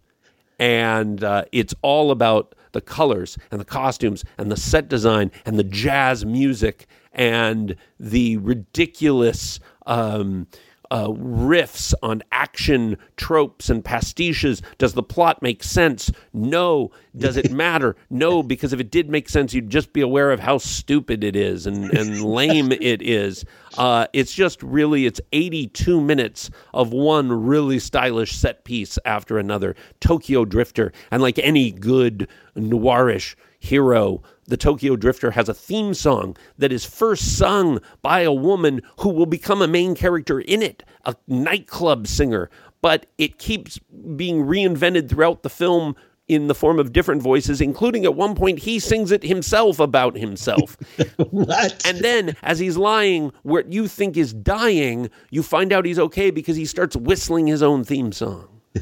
[0.59, 5.57] and uh, it's all about the colors and the costumes and the set design and
[5.57, 10.47] the jazz music and the ridiculous um,
[10.91, 14.61] uh, riffs on action tropes and pastiches.
[14.77, 16.11] Does the plot make sense?
[16.33, 16.91] No.
[17.15, 17.95] Does it matter?
[18.09, 21.35] No, because if it did make sense, you'd just be aware of how stupid it
[21.35, 23.45] is and, and lame it is.
[23.77, 29.75] Uh, it's just really, it's 82 minutes of one really stylish set piece after another.
[29.99, 30.91] Tokyo Drifter.
[31.11, 36.85] And like any good noirish hero, the Tokyo Drifter has a theme song that is
[36.85, 42.07] first sung by a woman who will become a main character in it, a nightclub
[42.07, 42.49] singer.
[42.81, 43.79] But it keeps
[44.15, 45.95] being reinvented throughout the film
[46.27, 50.17] in the form of different voices, including at one point he sings it himself about
[50.17, 50.77] himself.
[51.29, 51.85] what?
[51.85, 56.29] And then, as he's lying, what you think is dying, you find out he's okay
[56.29, 58.47] because he starts whistling his own theme song.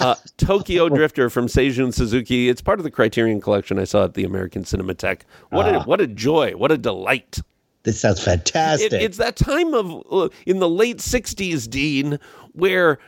[0.00, 2.48] Uh, Tokyo Drifter from Seijun Suzuki.
[2.48, 5.22] It's part of the Criterion Collection I saw at the American Cinematheque.
[5.50, 6.52] What a what a joy!
[6.52, 7.40] What a delight!
[7.84, 8.92] This sounds fantastic.
[8.92, 12.18] It, it's that time of uh, in the late '60s, Dean,
[12.52, 12.98] where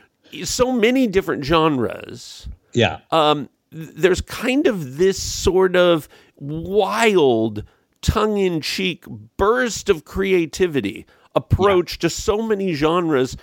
[0.43, 2.99] so many different genres yeah.
[3.11, 7.63] um, there's kind of this sort of wild,
[8.01, 9.05] tongue in cheek
[9.37, 13.35] burst of creativity approach to so many genres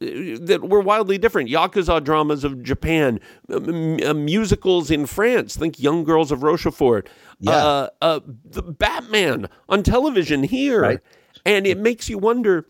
[0.00, 1.50] that were wildly different.
[1.50, 7.08] Yakuza dramas of Japan, musicals in France, think Young Girls of Rochefort,
[7.38, 7.52] Yeah.
[7.52, 10.80] uh, uh, the Batman on television here.
[10.80, 11.00] Right.
[11.44, 12.66] And it makes you wonder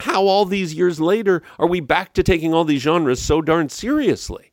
[0.00, 3.68] how all these years later are we back to taking all these genres so darn
[3.68, 4.52] seriously?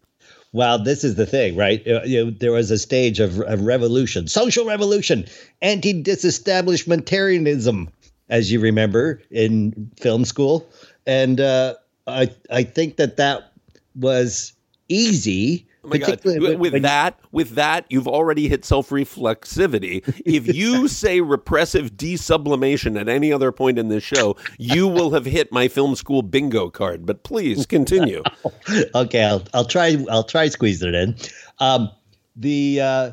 [0.54, 1.86] Well, this is the thing, right?
[1.86, 5.26] Uh, you know, there was a stage of, of revolution, social revolution,
[5.62, 7.90] anti disestablishmentarianism,
[8.30, 10.68] as you remember in film school.
[11.06, 11.76] And uh,
[12.08, 13.52] I, I think that that
[13.96, 14.54] was
[14.90, 15.68] easy.
[15.84, 16.06] Oh my God.
[16.06, 20.04] particularly With, with that, with that, you've already hit self-reflexivity.
[20.26, 25.26] if you say repressive desublimation at any other point in this show, you will have
[25.26, 27.06] hit my film school bingo card.
[27.06, 28.24] But please continue.
[28.96, 31.16] okay, I'll I'll try I'll try squeezing it in.
[31.60, 31.90] Um,
[32.36, 33.12] the uh,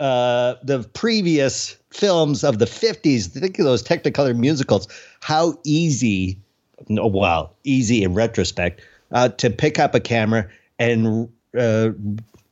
[0.00, 4.86] uh, the previous films of the 50s, think of those Technicolor musicals,
[5.20, 6.40] how easy,
[6.88, 8.80] no, well, easy in retrospect,
[9.12, 10.48] uh, to pick up a camera
[10.78, 11.90] and uh,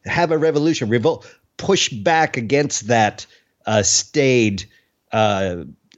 [0.05, 3.27] have a revolution, revolt, push back against that
[3.66, 4.64] uh, staid,
[5.12, 5.57] uh,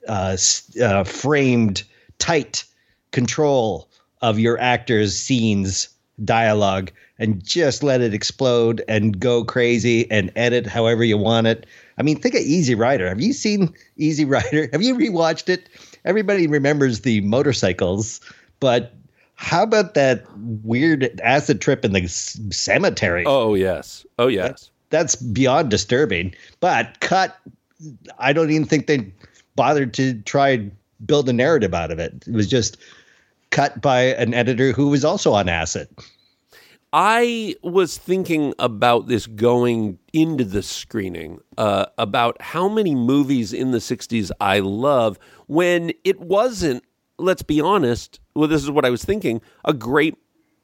[0.08, 0.36] uh,
[0.82, 1.82] uh, framed,
[2.18, 2.64] tight
[3.12, 3.88] control
[4.22, 5.88] of your actors' scenes,
[6.24, 11.66] dialogue, and just let it explode and go crazy and edit however you want it.
[11.98, 13.08] I mean, think of Easy Rider.
[13.08, 14.68] Have you seen Easy Rider?
[14.72, 15.68] Have you rewatched it?
[16.08, 18.20] Everybody remembers the motorcycles,
[18.60, 18.94] but
[19.34, 20.24] how about that
[20.64, 23.24] weird acid trip in the cemetery?
[23.26, 24.04] Oh yes.
[24.18, 24.70] Oh yes.
[24.90, 26.34] That's beyond disturbing.
[26.60, 27.36] But cut.
[28.18, 29.12] I don't even think they
[29.54, 30.72] bothered to try and
[31.04, 32.24] build a narrative out of it.
[32.26, 32.78] It was just
[33.50, 35.88] cut by an editor who was also on acid.
[36.92, 43.72] I was thinking about this going into the screening uh, about how many movies in
[43.72, 46.82] the 60s I love when it wasn't,
[47.18, 50.16] let's be honest, well, this is what I was thinking, a great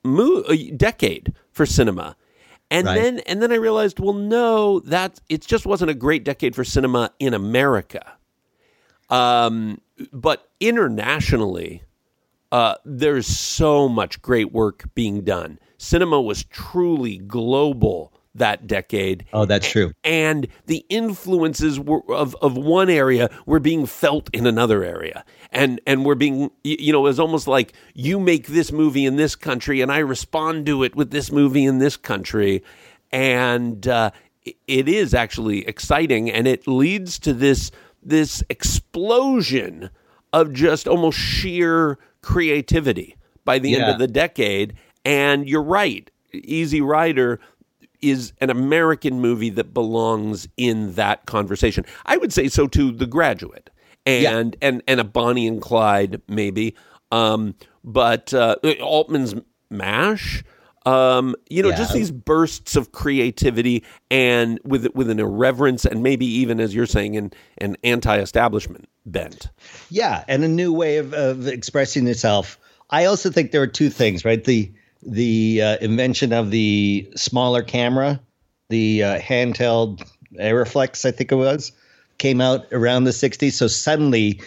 [0.02, 2.16] mo- a decade for cinema.
[2.70, 2.94] And Right.
[2.94, 6.64] then and then I realized, well, no, that it just wasn't a great decade for
[6.64, 8.14] cinema in America.
[9.10, 9.80] Um,
[10.12, 11.82] but internationally,
[12.50, 15.58] uh, there's so much great work being done.
[15.85, 19.24] Cinema was truly global that decade.
[19.32, 19.93] Oh, that's true.
[20.03, 25.24] And the influences were, of, of one area were being felt in another area.
[25.53, 29.14] And, and we're being, you know, it was almost like you make this movie in
[29.14, 32.64] this country and I respond to it with this movie in this country.
[33.12, 34.11] And uh,
[34.45, 37.70] it- it is actually exciting and it leads to this,
[38.03, 39.91] this explosion
[40.32, 44.74] of just almost sheer creativity by the end of the decade.
[45.05, 47.40] And you're right, Easy Rider
[48.00, 51.84] is an American movie that belongs in that conversation.
[52.05, 52.92] I would say so too.
[52.92, 53.70] The Graduate
[54.07, 56.74] and and and a Bonnie and Clyde maybe,
[57.11, 59.34] um, but uh, Altman's
[59.70, 60.44] Mash.
[60.86, 66.26] Um, you know, just these bursts of creativity and with with an irreverence and maybe
[66.26, 69.48] even as you're saying, an an anti-establishment bent.
[69.88, 72.59] Yeah, and a new way of, of expressing itself.
[72.90, 74.44] I also think there are two things, right?
[74.44, 74.70] The
[75.07, 78.20] the uh, invention of the smaller camera,
[78.68, 81.72] the uh, handheld Arriflex, I think it was,
[82.18, 83.52] came out around the '60s.
[83.52, 84.40] So suddenly,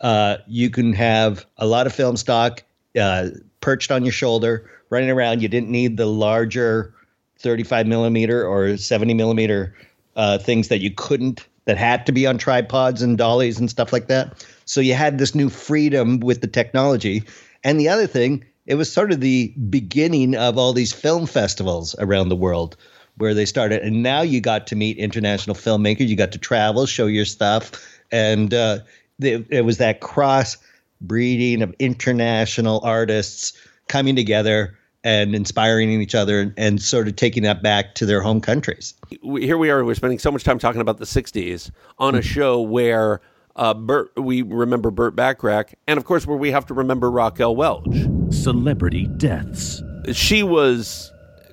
[0.00, 2.62] uh, you can have a lot of film stock
[2.98, 3.28] uh,
[3.60, 5.42] perched on your shoulder, running around.
[5.42, 6.94] You didn't need the larger
[7.38, 9.74] 35 millimeter or 70 millimeter
[10.16, 13.92] uh, things that you couldn't that had to be on tripods and dollies and stuff
[13.92, 14.46] like that.
[14.66, 17.22] So you had this new freedom with the technology.
[17.62, 21.94] And the other thing, it was sort of the beginning of all these film festivals
[21.98, 22.76] around the world
[23.16, 23.82] where they started.
[23.82, 26.08] And now you got to meet international filmmakers.
[26.08, 27.72] You got to travel, show your stuff.
[28.10, 28.78] And uh,
[29.20, 30.56] it, it was that cross
[31.00, 33.52] breeding of international artists
[33.88, 38.22] coming together and inspiring each other and, and sort of taking that back to their
[38.22, 38.94] home countries.
[39.22, 39.84] here we are.
[39.84, 43.20] We're spending so much time talking about the '60s on a show where
[43.54, 47.54] uh, Burt, we remember Burt Bacharach, and of course, where we have to remember Raquel
[47.54, 47.84] Welch.
[48.30, 49.82] Celebrity deaths.
[50.12, 51.12] She was,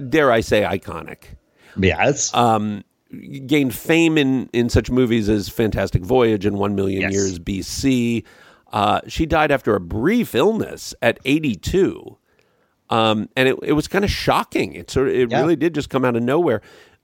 [0.09, 1.23] dare I say, iconic.
[1.77, 2.33] Yes.
[2.33, 2.83] Um,
[3.45, 7.13] gained fame in in such movies as Fantastic Voyage and One Million Yes.
[7.13, 8.23] Years BC.
[8.73, 12.17] Uh, she died after a brief illness at 82.
[12.89, 14.73] Um, and it, it was kind of shocking.
[14.73, 15.39] It sort of, it Yeah.
[15.41, 16.61] really did just come out of nowhere.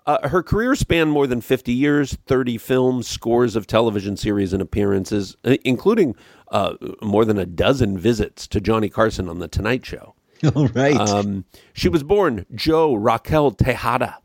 [0.08, 4.62] Uh, her career spanned more than 50 years, 30 films, scores of television series and
[4.62, 6.16] appearances, uh, including
[6.52, 10.16] uh, more than a dozen visits to Johnny Carson on The Tonight Show.
[10.56, 10.96] All right.
[10.96, 11.44] Um,
[11.74, 14.20] she was born Jo Raquel Tejada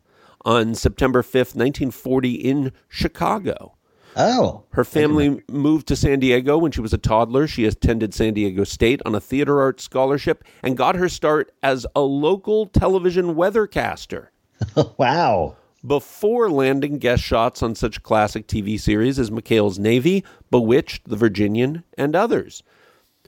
[0.45, 3.77] on September 5th, 1940, in Chicago.
[4.17, 4.63] oh.
[4.71, 7.49] Her family moved to San Diego when she was a toddler.
[7.49, 11.87] She attended San Diego State on a theater arts scholarship and got her start as
[11.97, 14.29] a local television weathercaster
[14.97, 15.57] wow.
[15.85, 21.85] Before landing guest shots on such classic TV series as McHale's Navy, Bewitched, The Virginian,
[21.99, 22.63] and others.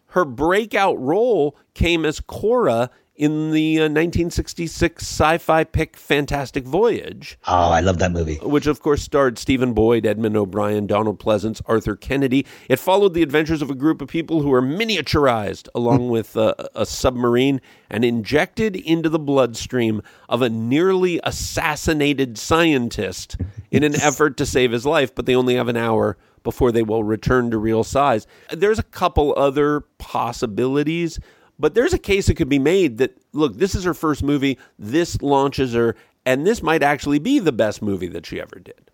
[0.09, 7.71] Her breakout role came as Cora in the uh, 1966 sci-fi pic Fantastic Voyage, Oh,
[7.71, 8.37] I love that movie.
[8.43, 12.45] which of course starred Stephen Boyd, Edmund O'Brien, Donald Pleasence, Arthur Kennedy.
[12.69, 16.55] It followed the adventures of a group of people who were miniaturized along with uh,
[16.75, 23.37] a submarine and injected into the bloodstream of a nearly assassinated scientist
[23.71, 26.83] in an effort to save his life, but they only have an hour before they
[26.83, 28.27] will return to real size.
[28.51, 31.19] There's a couple other possibilities,
[31.59, 34.59] but there's a case that could be made that look, this is her first movie,
[34.79, 35.97] this launches her,
[36.27, 38.91] and this might actually be the best movie that she ever did.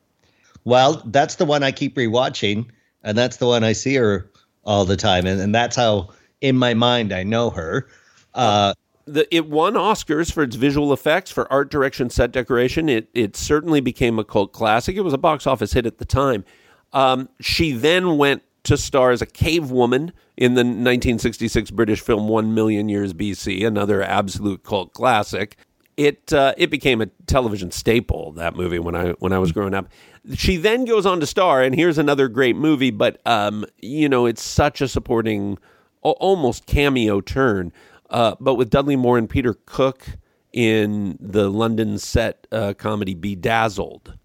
[0.65, 2.67] Well, that's the one I keep rewatching,
[3.03, 4.31] and that's the one I see her
[4.65, 7.89] all the time, and, and that's how in my mind I know her.
[8.35, 8.75] Uh,
[9.07, 12.89] the, it won Oscars for its visual effects, for art direction, set decoration.
[12.89, 14.97] It it certainly became a cult classic.
[14.97, 16.45] It was a box office hit at the time.
[16.93, 22.29] Um, she then went to star as a cave woman in the 1966 British film
[22.29, 25.57] One Million Years BC, another absolute cult classic.
[25.97, 29.75] It uh, it became a television staple that movie when I when I was growing
[29.75, 29.89] up.
[30.35, 34.27] She then goes on to star, and here's another great movie, but um, you know
[34.27, 35.59] it's such a supporting,
[36.03, 37.73] almost cameo turn.
[38.09, 40.17] Uh, but with Dudley Moore and Peter Cook
[40.53, 44.19] in the London set uh, comedy Bedazzled.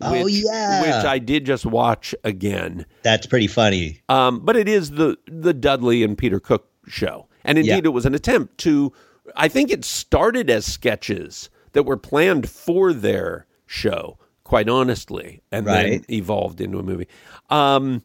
[0.00, 0.82] Oh, yeah.
[0.82, 2.84] which I did just watch again.
[3.02, 4.00] that's pretty funny.
[4.08, 7.80] Um, but it is the the Dudley and Peter Cook show, and indeed Yeah.
[7.84, 8.92] it was an attempt to.
[9.36, 15.66] I think it started as sketches that were planned for their show, quite honestly, and
[15.66, 17.08] then evolved into a movie.
[17.50, 18.02] Um,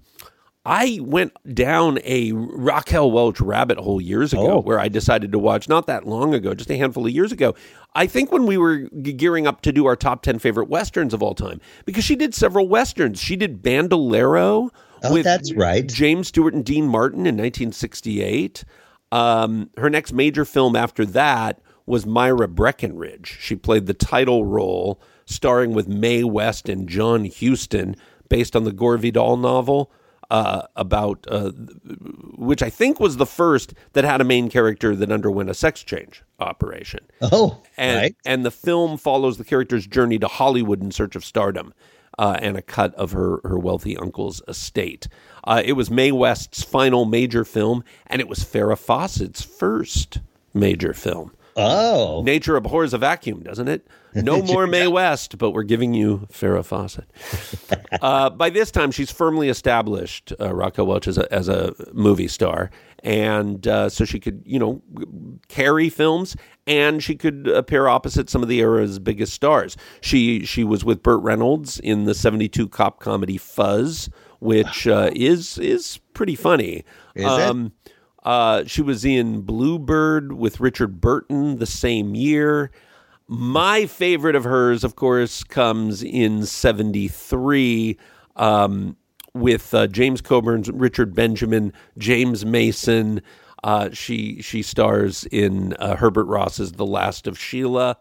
[0.69, 4.61] I went down a Raquel Welch rabbit hole years ago Oh.
[4.61, 7.55] where I decided to watch not that long ago, just a handful of years ago.
[7.95, 11.23] I think when we were gearing up to do our top 10 favorite westerns of
[11.23, 13.19] all time, because she did several westerns.
[13.19, 14.69] She did Bandolero
[15.03, 15.87] Oh, with that's right.
[15.87, 18.63] James Stewart and Dean Martin in 1968.
[19.11, 23.37] Um, her next major film after that was Myra Breckinridge.
[23.39, 27.95] She played the title role, starring with Mae West and John Huston,
[28.27, 29.91] based on the Gore Vidal novel.
[30.31, 31.49] Uh, about uh,
[32.37, 35.81] which I think was the first that had a main character that underwent a sex
[35.81, 36.99] change operation.
[37.19, 38.15] Oh, And, right.
[38.25, 41.73] and the film follows the character's journey to Hollywood in search of stardom
[42.19, 45.07] uh, and a cut of her, her wealthy uncle's estate.
[45.45, 50.19] Uh, it was Mae West's final major film, and it was Farrah Fawcett's first
[50.53, 51.31] major film.
[51.59, 53.87] Oh, Nature abhors a vacuum, doesn't it?
[54.15, 57.09] No more Mae West, but we're giving you Farrah Fawcett.
[58.01, 62.29] uh, by this time, she's firmly established uh, Raquel Welch as a, as a movie
[62.29, 62.71] star,
[63.03, 64.81] and uh, so she could, you know,
[65.49, 66.35] carry films,
[66.65, 69.75] and she could appear opposite some of the era's biggest stars.
[70.01, 75.57] She she was with Burt Reynolds in the '72 cop comedy Fuzz, which uh, is
[75.57, 76.85] is pretty funny.
[77.15, 77.25] Is
[77.67, 77.71] it?
[78.29, 82.69] Uh, she was in Bluebeard with Richard Burton the same year.
[83.27, 87.97] My favorite of hers, of course, comes in 73
[88.35, 88.95] um,
[89.33, 93.23] with uh, James Coburn, Richard Benjamin, James Mason.
[93.63, 97.97] Uh, she, she stars in uh, Herbert Ross's The Last of Sheila,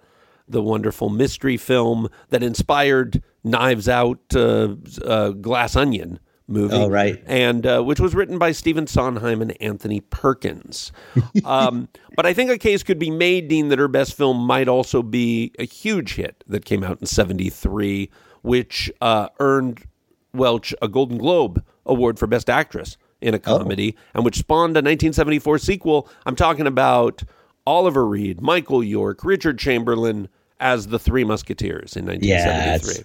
[0.47, 4.77] the wonderful mystery film that inspired Knives Out, uh,
[5.07, 7.23] uh, Glass Onion movie Oh, right.
[7.27, 10.91] and uh, which was written by Stephen Sondheim and Anthony Perkins.
[11.45, 14.67] um, but I think a case could be made, Dean, that her best film might
[14.69, 18.11] also be a huge hit that came out in '73,
[18.43, 19.85] which uh, earned
[20.33, 24.81] Welch a Golden Globe Award for Best Actress in a comedy, and which spawned a
[24.81, 26.09] 1974 sequel.
[26.25, 27.23] I'm talking about
[27.67, 30.29] Oliver Reed, Michael York, Richard Chamberlain
[30.61, 32.95] as the Three Musketeers in 1973.
[32.95, 33.05] yes.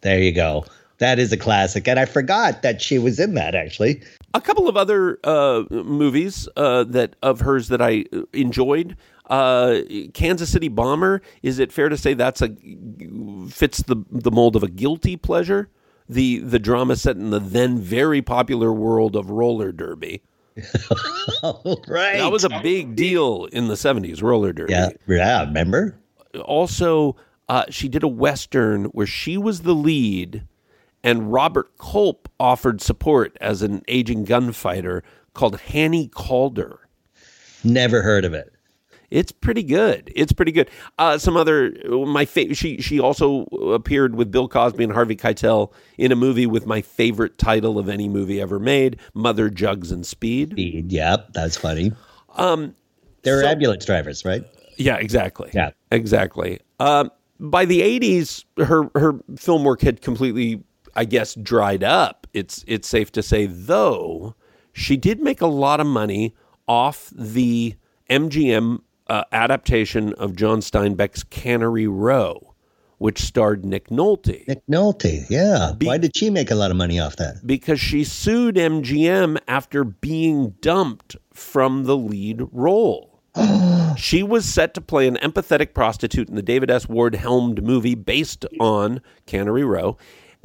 [0.00, 0.64] There you go.
[1.04, 3.54] That is a classic, and I forgot that she was in that.
[3.54, 4.02] Actually,
[4.32, 8.96] a couple of other uh, movies uh, that of hers that I enjoyed.
[9.28, 9.80] Uh,
[10.14, 11.20] Kansas City Bomber.
[11.42, 12.56] Is it fair to say that's a
[13.50, 15.68] fits the the mold of a guilty pleasure?
[16.08, 20.22] The the drama set in the then very popular world of roller derby.
[21.86, 22.16] right.
[22.16, 24.22] That was a big deal in the seventies.
[24.22, 24.72] Roller derby.
[24.72, 25.44] yeah, yeah.
[25.44, 25.98] Remember?
[26.46, 27.16] Also,
[27.50, 30.46] uh, she did a western where she was the lead,
[31.04, 36.80] and Robert Culp offered support as an aging gunfighter called Hannie Caulder.
[37.62, 38.50] Never heard of it.
[39.10, 40.10] It's pretty good.
[40.16, 40.68] It's pretty good.
[40.98, 45.72] Uh, some other my fa- she she also appeared with Bill Cosby and Harvey Keitel
[45.98, 50.04] in a movie with my favorite title of any movie ever made, Mother Jugs and
[50.04, 50.52] Speed.
[50.52, 50.90] Speed.
[50.90, 51.92] Yep, that's funny.
[52.36, 52.74] Um,
[53.22, 54.42] They're so- ambulance drivers, right?
[54.76, 55.50] Yeah, exactly.
[55.54, 55.70] Yeah.
[55.92, 56.58] exactly.
[56.80, 60.60] Um, by the '80s, her her film work had completely,
[60.96, 62.26] I guess, dried up.
[62.32, 64.34] It's it's safe to say, though,
[64.72, 66.34] she did make a lot of money
[66.66, 67.74] off the
[68.10, 72.54] MGM uh, adaptation of John Steinbeck's Cannery Row,
[72.98, 74.46] which starred Nick Nolte.
[74.48, 75.26] Nick Nolte.
[75.28, 75.72] Yeah.
[75.80, 77.46] Why did she make a lot of money off that?
[77.46, 83.10] because she sued MGM after being dumped from the lead role.
[83.96, 86.88] she was set to play an empathetic prostitute in the David S.
[86.88, 89.98] Ward helmed movie based on Cannery Row,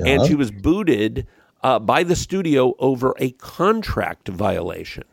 [0.07, 1.27] and she was booted
[1.63, 5.03] uh, by the studio over a contract violation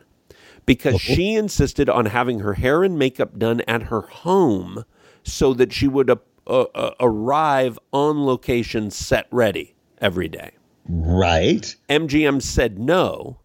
[0.64, 4.84] because she insisted on having her hair and makeup done at her home
[5.22, 6.16] so that she would uh,
[6.46, 10.50] uh, uh, arrive on location set ready every day.
[10.88, 11.74] Right.
[11.88, 13.38] MGM said no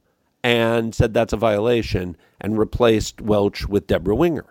[0.43, 4.45] and said that's a violation and replaced Welch with Deborah Winger.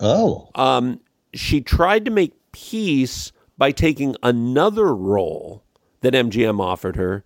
[0.00, 0.48] Oh.
[0.54, 1.00] Um,
[1.34, 5.64] she tried to make peace by taking another role
[6.00, 7.24] that MGM offered her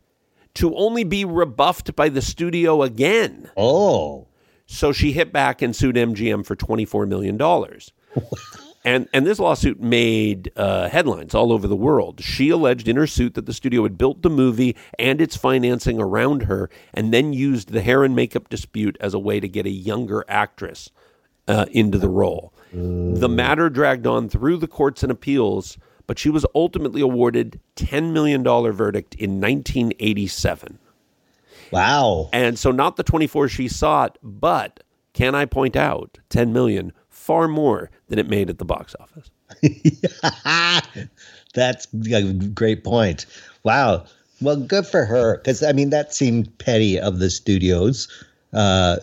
[0.55, 3.51] to only be rebuffed by the studio again.
[3.57, 4.29] Oh.
[4.67, 7.41] So she hit back and sued MGM for $24 million.
[8.85, 12.23] and, and this lawsuit made uh, headlines all over the world.
[12.23, 16.01] She alleged in her suit that the studio had built the movie and its financing
[16.01, 19.67] around her and then used the hair and makeup dispute as a way to get
[19.67, 20.91] a younger actress
[21.49, 22.53] uh, into the role.
[22.73, 25.77] The matter dragged on through the courts and appeals,
[26.13, 30.79] but she was ultimately awarded $10 million verdict in 1987.
[31.71, 32.29] Wow.
[32.35, 34.83] And so not the 24 she sought, but
[35.15, 39.31] can I point out 10 million far more than it made at the box office.
[41.55, 43.25] That's a great point.
[43.63, 44.05] Wow.
[44.43, 48.07] Well, good for her because I mean that seemed petty of the studios,
[48.53, 48.99] uh,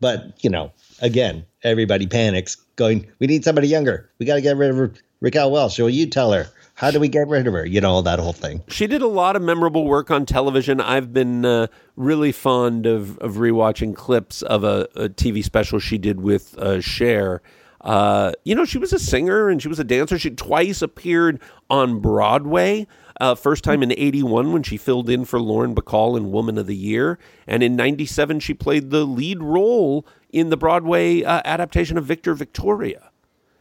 [0.00, 4.10] but you know, again, everybody panics, going, "We need somebody younger.
[4.18, 4.76] We got to get rid of
[5.20, 6.48] Raquel Welch." Well, you tell her.
[6.74, 7.66] How do we get rid of her?
[7.66, 8.62] You know that whole thing.
[8.68, 10.80] She did a lot of memorable work on television.
[10.80, 11.66] I've been uh,
[11.96, 16.80] really fond of of rewatching clips of a, a TV special she did with uh,
[16.80, 17.42] Cher.
[17.80, 20.18] Uh, you know, she was a singer and she was a dancer.
[20.18, 21.40] She twice appeared
[21.70, 22.86] on Broadway.
[23.20, 26.66] Uh, first time in 81 when she filled in for Lauren Bacall in Woman of
[26.66, 27.18] the Year.
[27.46, 32.34] And in 97, she played the lead role in the Broadway uh, adaptation of Victor
[32.34, 33.10] Victoria.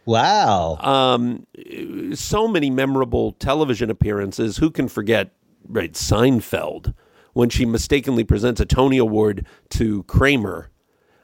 [0.07, 0.77] Wow.
[0.79, 1.45] Um,
[2.15, 4.55] so many memorable television appearances.
[4.55, 5.31] Who can forget,
[5.67, 6.93] right, Seinfeld,
[7.33, 10.69] when she mistakenly presents a Tony Award to Kramer,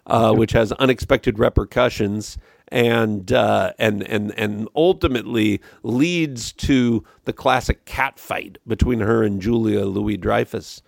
[0.06, 7.86] uh, which has unexpected repercussions and uh, and and and ultimately leads to the classic
[7.86, 10.82] cat fight between her and Julia Louis Dreyfus.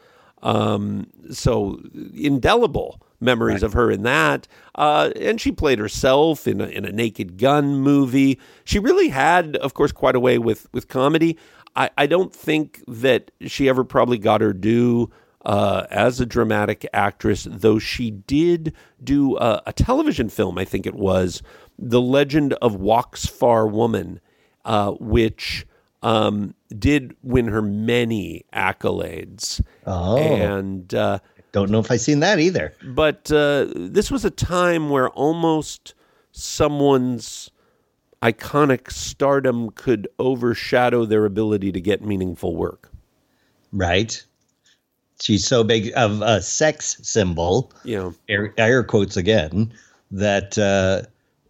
[0.44, 1.80] Um, so
[2.14, 4.48] indelible memories of her in that.
[4.76, 8.40] Uh, and she played herself in a, in a Naked Gun movie.
[8.64, 11.38] She really had, of course, quite a way with with comedy.
[11.76, 15.12] I, I don't think that she ever probably got her due.
[15.48, 18.74] Uh, as a dramatic actress, though she did
[19.04, 21.44] do a, a television film, I think it was,
[21.78, 24.20] The Legend of Walks Far Woman,
[24.64, 25.68] uh, which
[26.02, 29.62] um, did win her many accolades.
[29.86, 30.18] Oh.
[30.18, 31.20] And uh,
[31.56, 32.74] don't know if I've seen that either.
[32.84, 35.94] But uh, this was a time where almost
[36.34, 37.50] someone's
[38.22, 42.92] iconic stardom could overshadow their ability to get meaningful work.
[43.72, 44.22] Right.
[45.22, 47.72] She's so big of a sex symbol.
[47.86, 48.12] Yeah.
[48.28, 49.72] Air, air quotes again.
[50.12, 51.04] That uh,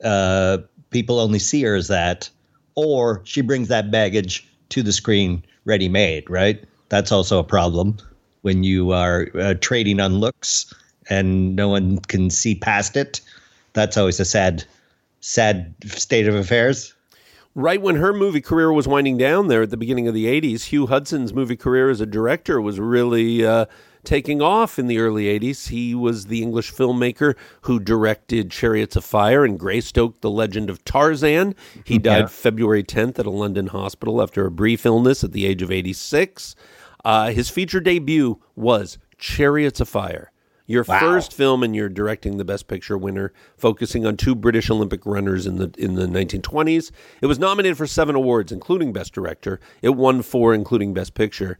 [0.07, 0.59] uh,
[0.91, 2.29] people only see her as that,
[2.75, 6.29] or she brings that baggage to the screen ready made.
[6.29, 6.63] Right.
[6.89, 7.97] That's also a problem
[8.45, 10.71] when you are uh, trading on looks
[11.09, 13.19] and no one can see past it.
[13.73, 14.63] That's always a sad,
[15.19, 16.93] sad state of affairs.
[17.55, 20.65] Right when her movie career was winding down there at the beginning of the 80s,
[20.65, 23.65] Hugh Hudson's movie career as a director was really uh,
[24.03, 25.69] taking off in the early 80s.
[25.69, 30.85] He was the English filmmaker who directed Chariots of Fire and Greystoke, The Legend of
[30.85, 31.55] Tarzan.
[31.83, 32.27] He died Yeah.
[32.27, 36.55] February 10th at a London hospital after a brief illness at the age of 86.
[37.05, 40.31] Uh, his feature debut was Chariots of Fire.
[40.67, 40.99] Your Wow.
[40.99, 45.45] first film, and you're directing the Best Picture winner, focusing on two British Olympic runners
[45.45, 46.89] in the in the 1920s.
[47.21, 49.59] It was nominated for seven awards, including Best Director.
[49.83, 51.59] It won four, including Best Picture.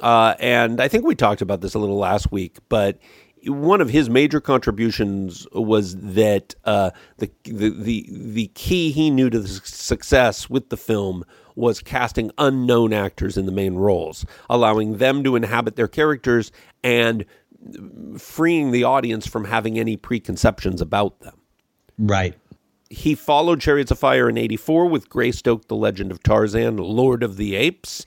[0.00, 2.98] Uh, and I think we talked about this a little last week, but
[3.46, 9.30] one of his major contributions was that uh, the, the the the key he knew
[9.30, 11.24] to the success with the film
[11.56, 16.50] was casting unknown actors in the main roles, allowing them to inhabit their characters
[16.82, 17.24] and
[18.18, 21.40] freeing the audience from having any preconceptions about them.
[21.98, 22.34] Right.
[22.90, 27.36] He followed Chariots of Fire in 84 with Greystoke, The Legend of Tarzan, Lord of
[27.36, 28.06] the Apes.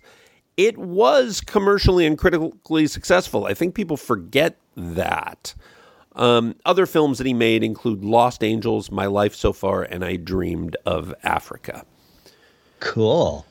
[0.58, 3.45] It was commercially and critically successful.
[3.45, 5.53] I think people forget that.
[6.16, 10.16] Um, other films that he made include Lost Angels, My Life So Far, and I
[10.16, 11.86] Dreamed of Africa.
[12.80, 13.45] Cool.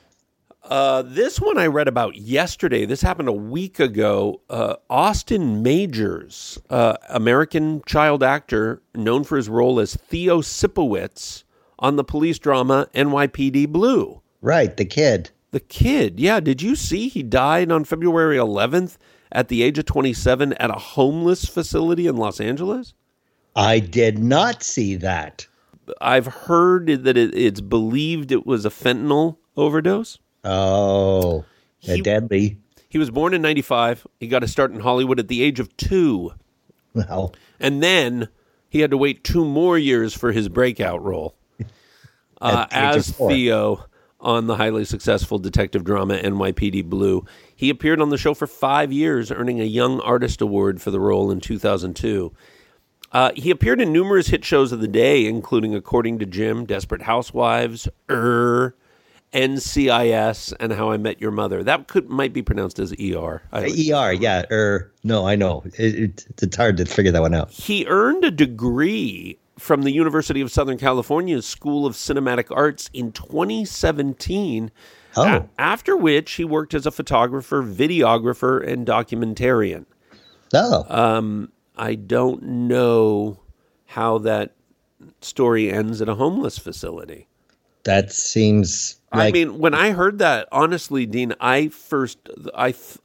[0.64, 2.84] Uh, this one I read about yesterday.
[2.86, 4.40] This happened a week ago.
[4.50, 11.44] Uh, Austin Majors, uh, American child actor known for his role as Theo Sipowicz
[11.78, 14.20] on the police drama NYPD Blue.
[14.42, 14.76] Right.
[14.76, 15.30] The kid.
[15.56, 16.38] The kid, yeah.
[16.40, 18.98] Did you see he died on February 11th
[19.32, 22.92] at the age of 27 at a homeless facility in Los Angeles?
[23.56, 25.46] I did not see that.
[25.98, 30.18] I've heard that it, it's believed it was a fentanyl overdose.
[30.44, 31.46] Oh,
[31.78, 32.58] He- deadly.
[32.90, 34.06] He was born in 95.
[34.20, 36.34] He got a start in Hollywood at the age of two.
[36.92, 37.32] Wow.
[37.58, 38.28] And then
[38.68, 41.34] he had to wait two more years for his breakout role
[42.42, 43.08] uh, as.
[43.08, 43.86] Theo
[44.26, 47.24] on the highly successful detective drama NYPD Blue.
[47.54, 50.98] He appeared on the show for five years, earning a Young Artist Award for the
[50.98, 52.32] role in 2002.
[53.12, 57.02] Uh, he appeared in numerous hit shows of the day, including According to Jim, Desperate
[57.02, 58.74] Housewives, Er,
[59.32, 61.62] NCIS, and How I Met Your Mother.
[61.62, 63.42] That could might be pronounced as ER.
[63.52, 64.42] ER, yeah.
[64.50, 65.62] Er, no, I know.
[65.78, 67.52] It, it, it's hard to figure that one out.
[67.52, 73.12] He earned a degree from the University of Southern California's School of Cinematic Arts in
[73.12, 74.70] 2017.
[75.18, 75.22] Oh.
[75.22, 79.86] a- after which he worked as a photographer, videographer, and documentarian.
[80.52, 83.40] Oh, Um, I don't know
[83.86, 84.52] how that
[85.22, 87.28] story ends at a homeless facility.
[87.84, 92.18] that seems like I mean, when I heard that, honestly, Dean, I first
[92.54, 92.98] I th-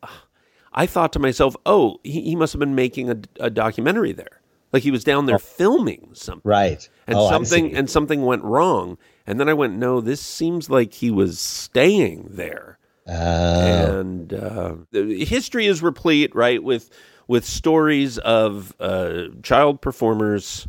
[0.74, 4.41] I thought to myself, "Oh, he, he must have been making a, a documentary there.
[4.74, 6.88] Like he was down there filming something." right.
[7.08, 8.98] and oh, something and something went wrong
[9.28, 14.00] and then i went no this seems like he was staying there Oh.
[14.00, 16.90] and uh, history is replete right with
[17.28, 20.68] with stories of uh, child performers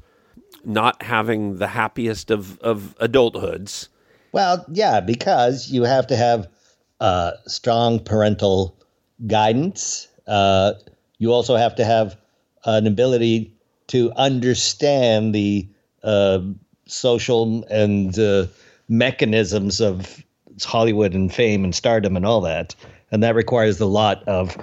[0.65, 3.89] not having the happiest of of adulthoods
[4.33, 6.49] Well, yeah, because you have to have
[7.01, 8.75] uh, strong parental
[9.27, 10.09] guidance.
[10.27, 10.73] Uh,
[11.19, 12.17] you also have to have
[12.65, 13.53] an ability
[13.93, 15.69] to understand the
[16.03, 16.41] uh,
[16.87, 18.47] social and uh,
[18.89, 20.25] mechanisms of
[20.63, 22.75] Hollywood and fame and stardom and all that.
[23.11, 24.57] And that requires a lot of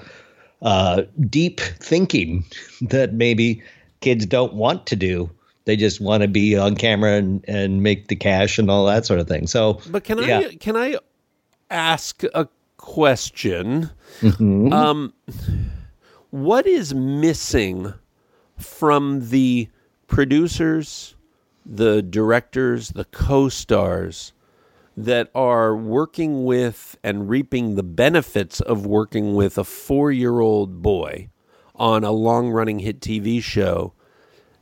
[0.64, 2.44] uh, deep thinking
[2.82, 3.62] that maybe
[4.02, 5.30] kids don't want to do.
[5.66, 9.06] They just want to be on camera and, and make the cash and all that
[9.06, 9.46] sort of thing.
[9.46, 10.40] So, but can yeah.
[10.40, 10.98] i can i
[11.70, 14.74] ask a question Mhm.
[14.74, 15.14] um
[16.32, 17.94] what is missing
[18.60, 19.70] from the
[20.08, 21.16] producers,
[21.66, 24.34] the directors, the co-stars
[24.98, 31.30] that are working with and reaping the benefits of working with a 4-year-old boy
[31.76, 33.94] on a long-running hit TV show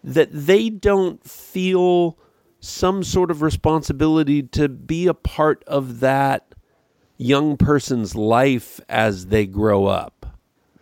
[0.04, 2.18] that they don't feel
[2.60, 6.54] some sort of responsibility to be a part of that
[7.18, 10.16] young person's life as they grow up.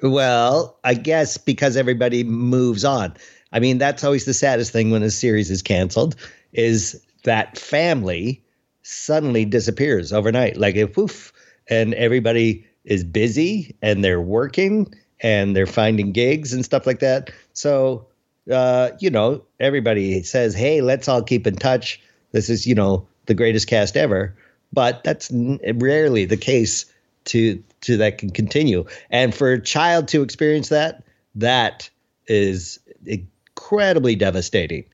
[0.02, 3.16] Well, I guess because everybody moves on.
[3.52, 6.16] I mean, that's always the saddest thing when a series is canceled
[6.54, 8.44] is that family
[8.84, 10.58] suddenly disappears overnight.
[10.58, 11.32] Like if poof,
[11.70, 17.32] and everybody is busy and they're working and they're finding gigs and stuff like that.
[17.54, 18.06] So,
[18.52, 22.00] uh, you know, everybody says, "Hey, let's all keep in touch.
[22.34, 24.36] This is, you know, the greatest cast ever."
[24.74, 26.86] But that's n- rarely the case
[27.26, 28.86] to to that can continue.
[29.10, 31.04] And for a child to experience that,
[31.36, 31.90] that
[32.28, 34.86] is incredibly devastating.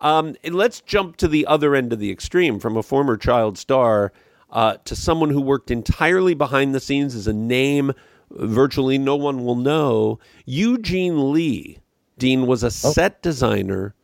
[0.00, 3.58] Um, and let's jump to the other end of the extreme from a former child
[3.58, 4.12] star
[4.50, 7.92] uh, to someone who worked entirely behind the scenes as a name
[8.30, 10.18] virtually no one will know.
[10.44, 11.78] Eugene Lee,
[12.18, 13.94] Dean, was a set designer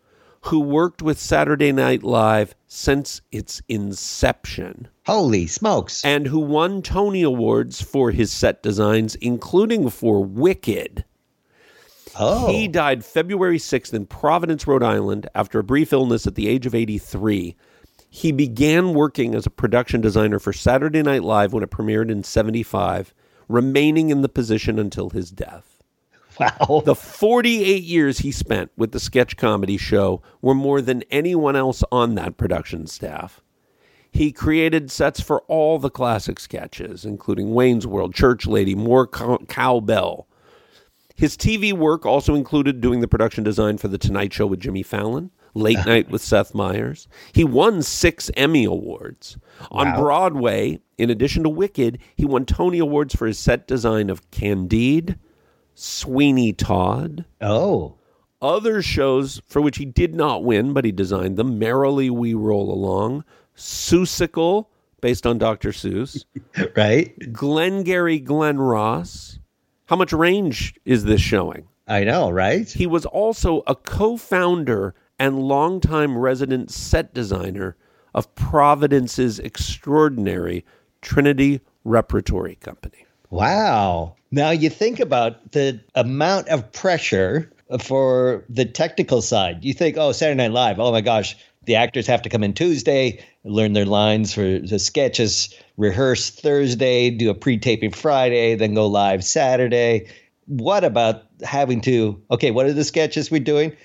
[0.43, 4.89] who worked with Saturday Night Live since its inception.
[5.07, 6.05] Holy smokes.
[6.05, 11.05] And who won Tony Awards for his set designs, including for Wicked.
[12.19, 12.47] Oh.
[12.51, 16.65] He died February 6th in Providence, Rhode Island, after a brief illness at the age
[16.65, 17.57] of 83.
[18.09, 22.23] He began working as a production designer for Saturday Night Live when it premiered in
[22.23, 23.13] 75,
[23.49, 25.83] remaining in the position until his death.
[26.39, 26.83] Wow.
[26.85, 31.85] The 48 years he spent with the sketch comedy show were more than anyone else
[31.93, 33.41] on that production staff.
[34.15, 40.29] He created sets for all the classic sketches, including Wayne's World, Church Lady, More Cowbell.
[41.17, 44.85] His TV work also included doing the production design for The Tonight Show with Jimmy
[44.85, 47.09] Fallon, Late Night with Seth Meyers.
[47.33, 49.37] He won six Emmy Awards.
[49.73, 54.31] On Broadway, in addition to Wicked, he won Tony Awards for his set design of
[54.31, 55.19] Candide,
[55.75, 57.25] Sweeney Todd.
[57.41, 57.97] Oh.
[58.41, 62.73] Other shows for which he did not win, but he designed them Merrily We Roll
[62.73, 63.25] Along,
[63.57, 64.67] Seussical,
[65.01, 65.71] based on Dr.
[65.71, 66.25] Seuss,
[66.77, 67.33] right?
[67.33, 69.39] Glengarry Glen Ross.
[69.87, 71.69] How much range is this showing?
[71.87, 72.71] I know, right?
[72.71, 77.77] He was also a co founder and longtime resident set designer
[78.15, 80.65] of Providence's extraordinary
[81.03, 83.05] Trinity Repertory Company.
[83.31, 84.17] Wow.
[84.31, 89.65] Now you think about the amount of pressure for the technical side.
[89.65, 92.55] You think, oh, Saturday Night Live, oh my gosh, the actors have to come in
[92.55, 98.87] Tuesday, learn their lines for the sketches rehearse Thursday, do a pre-taping Friday, then go
[98.87, 100.09] live Saturday.
[100.47, 103.77] What about having to okay, what are the sketches we're doing?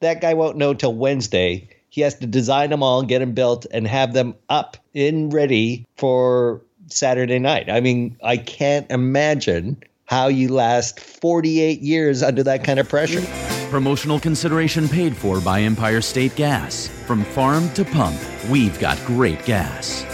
[0.00, 1.68] That guy won't know till Wednesday.
[1.90, 5.32] He has to design them all, and get them built, and have them up and
[5.32, 7.70] ready for Saturday night.
[7.70, 13.22] I mean, I can't imagine how you last 48 years under that kind of pressure.
[13.70, 16.88] Promotional consideration paid for by Empire State Gas.
[17.06, 20.04] From farm to pump, we've got great gas.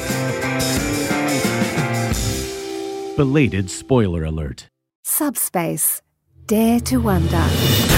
[3.17, 4.69] Belated spoiler alert.
[5.05, 6.03] Subspace.
[6.47, 7.94] Dare to wonder.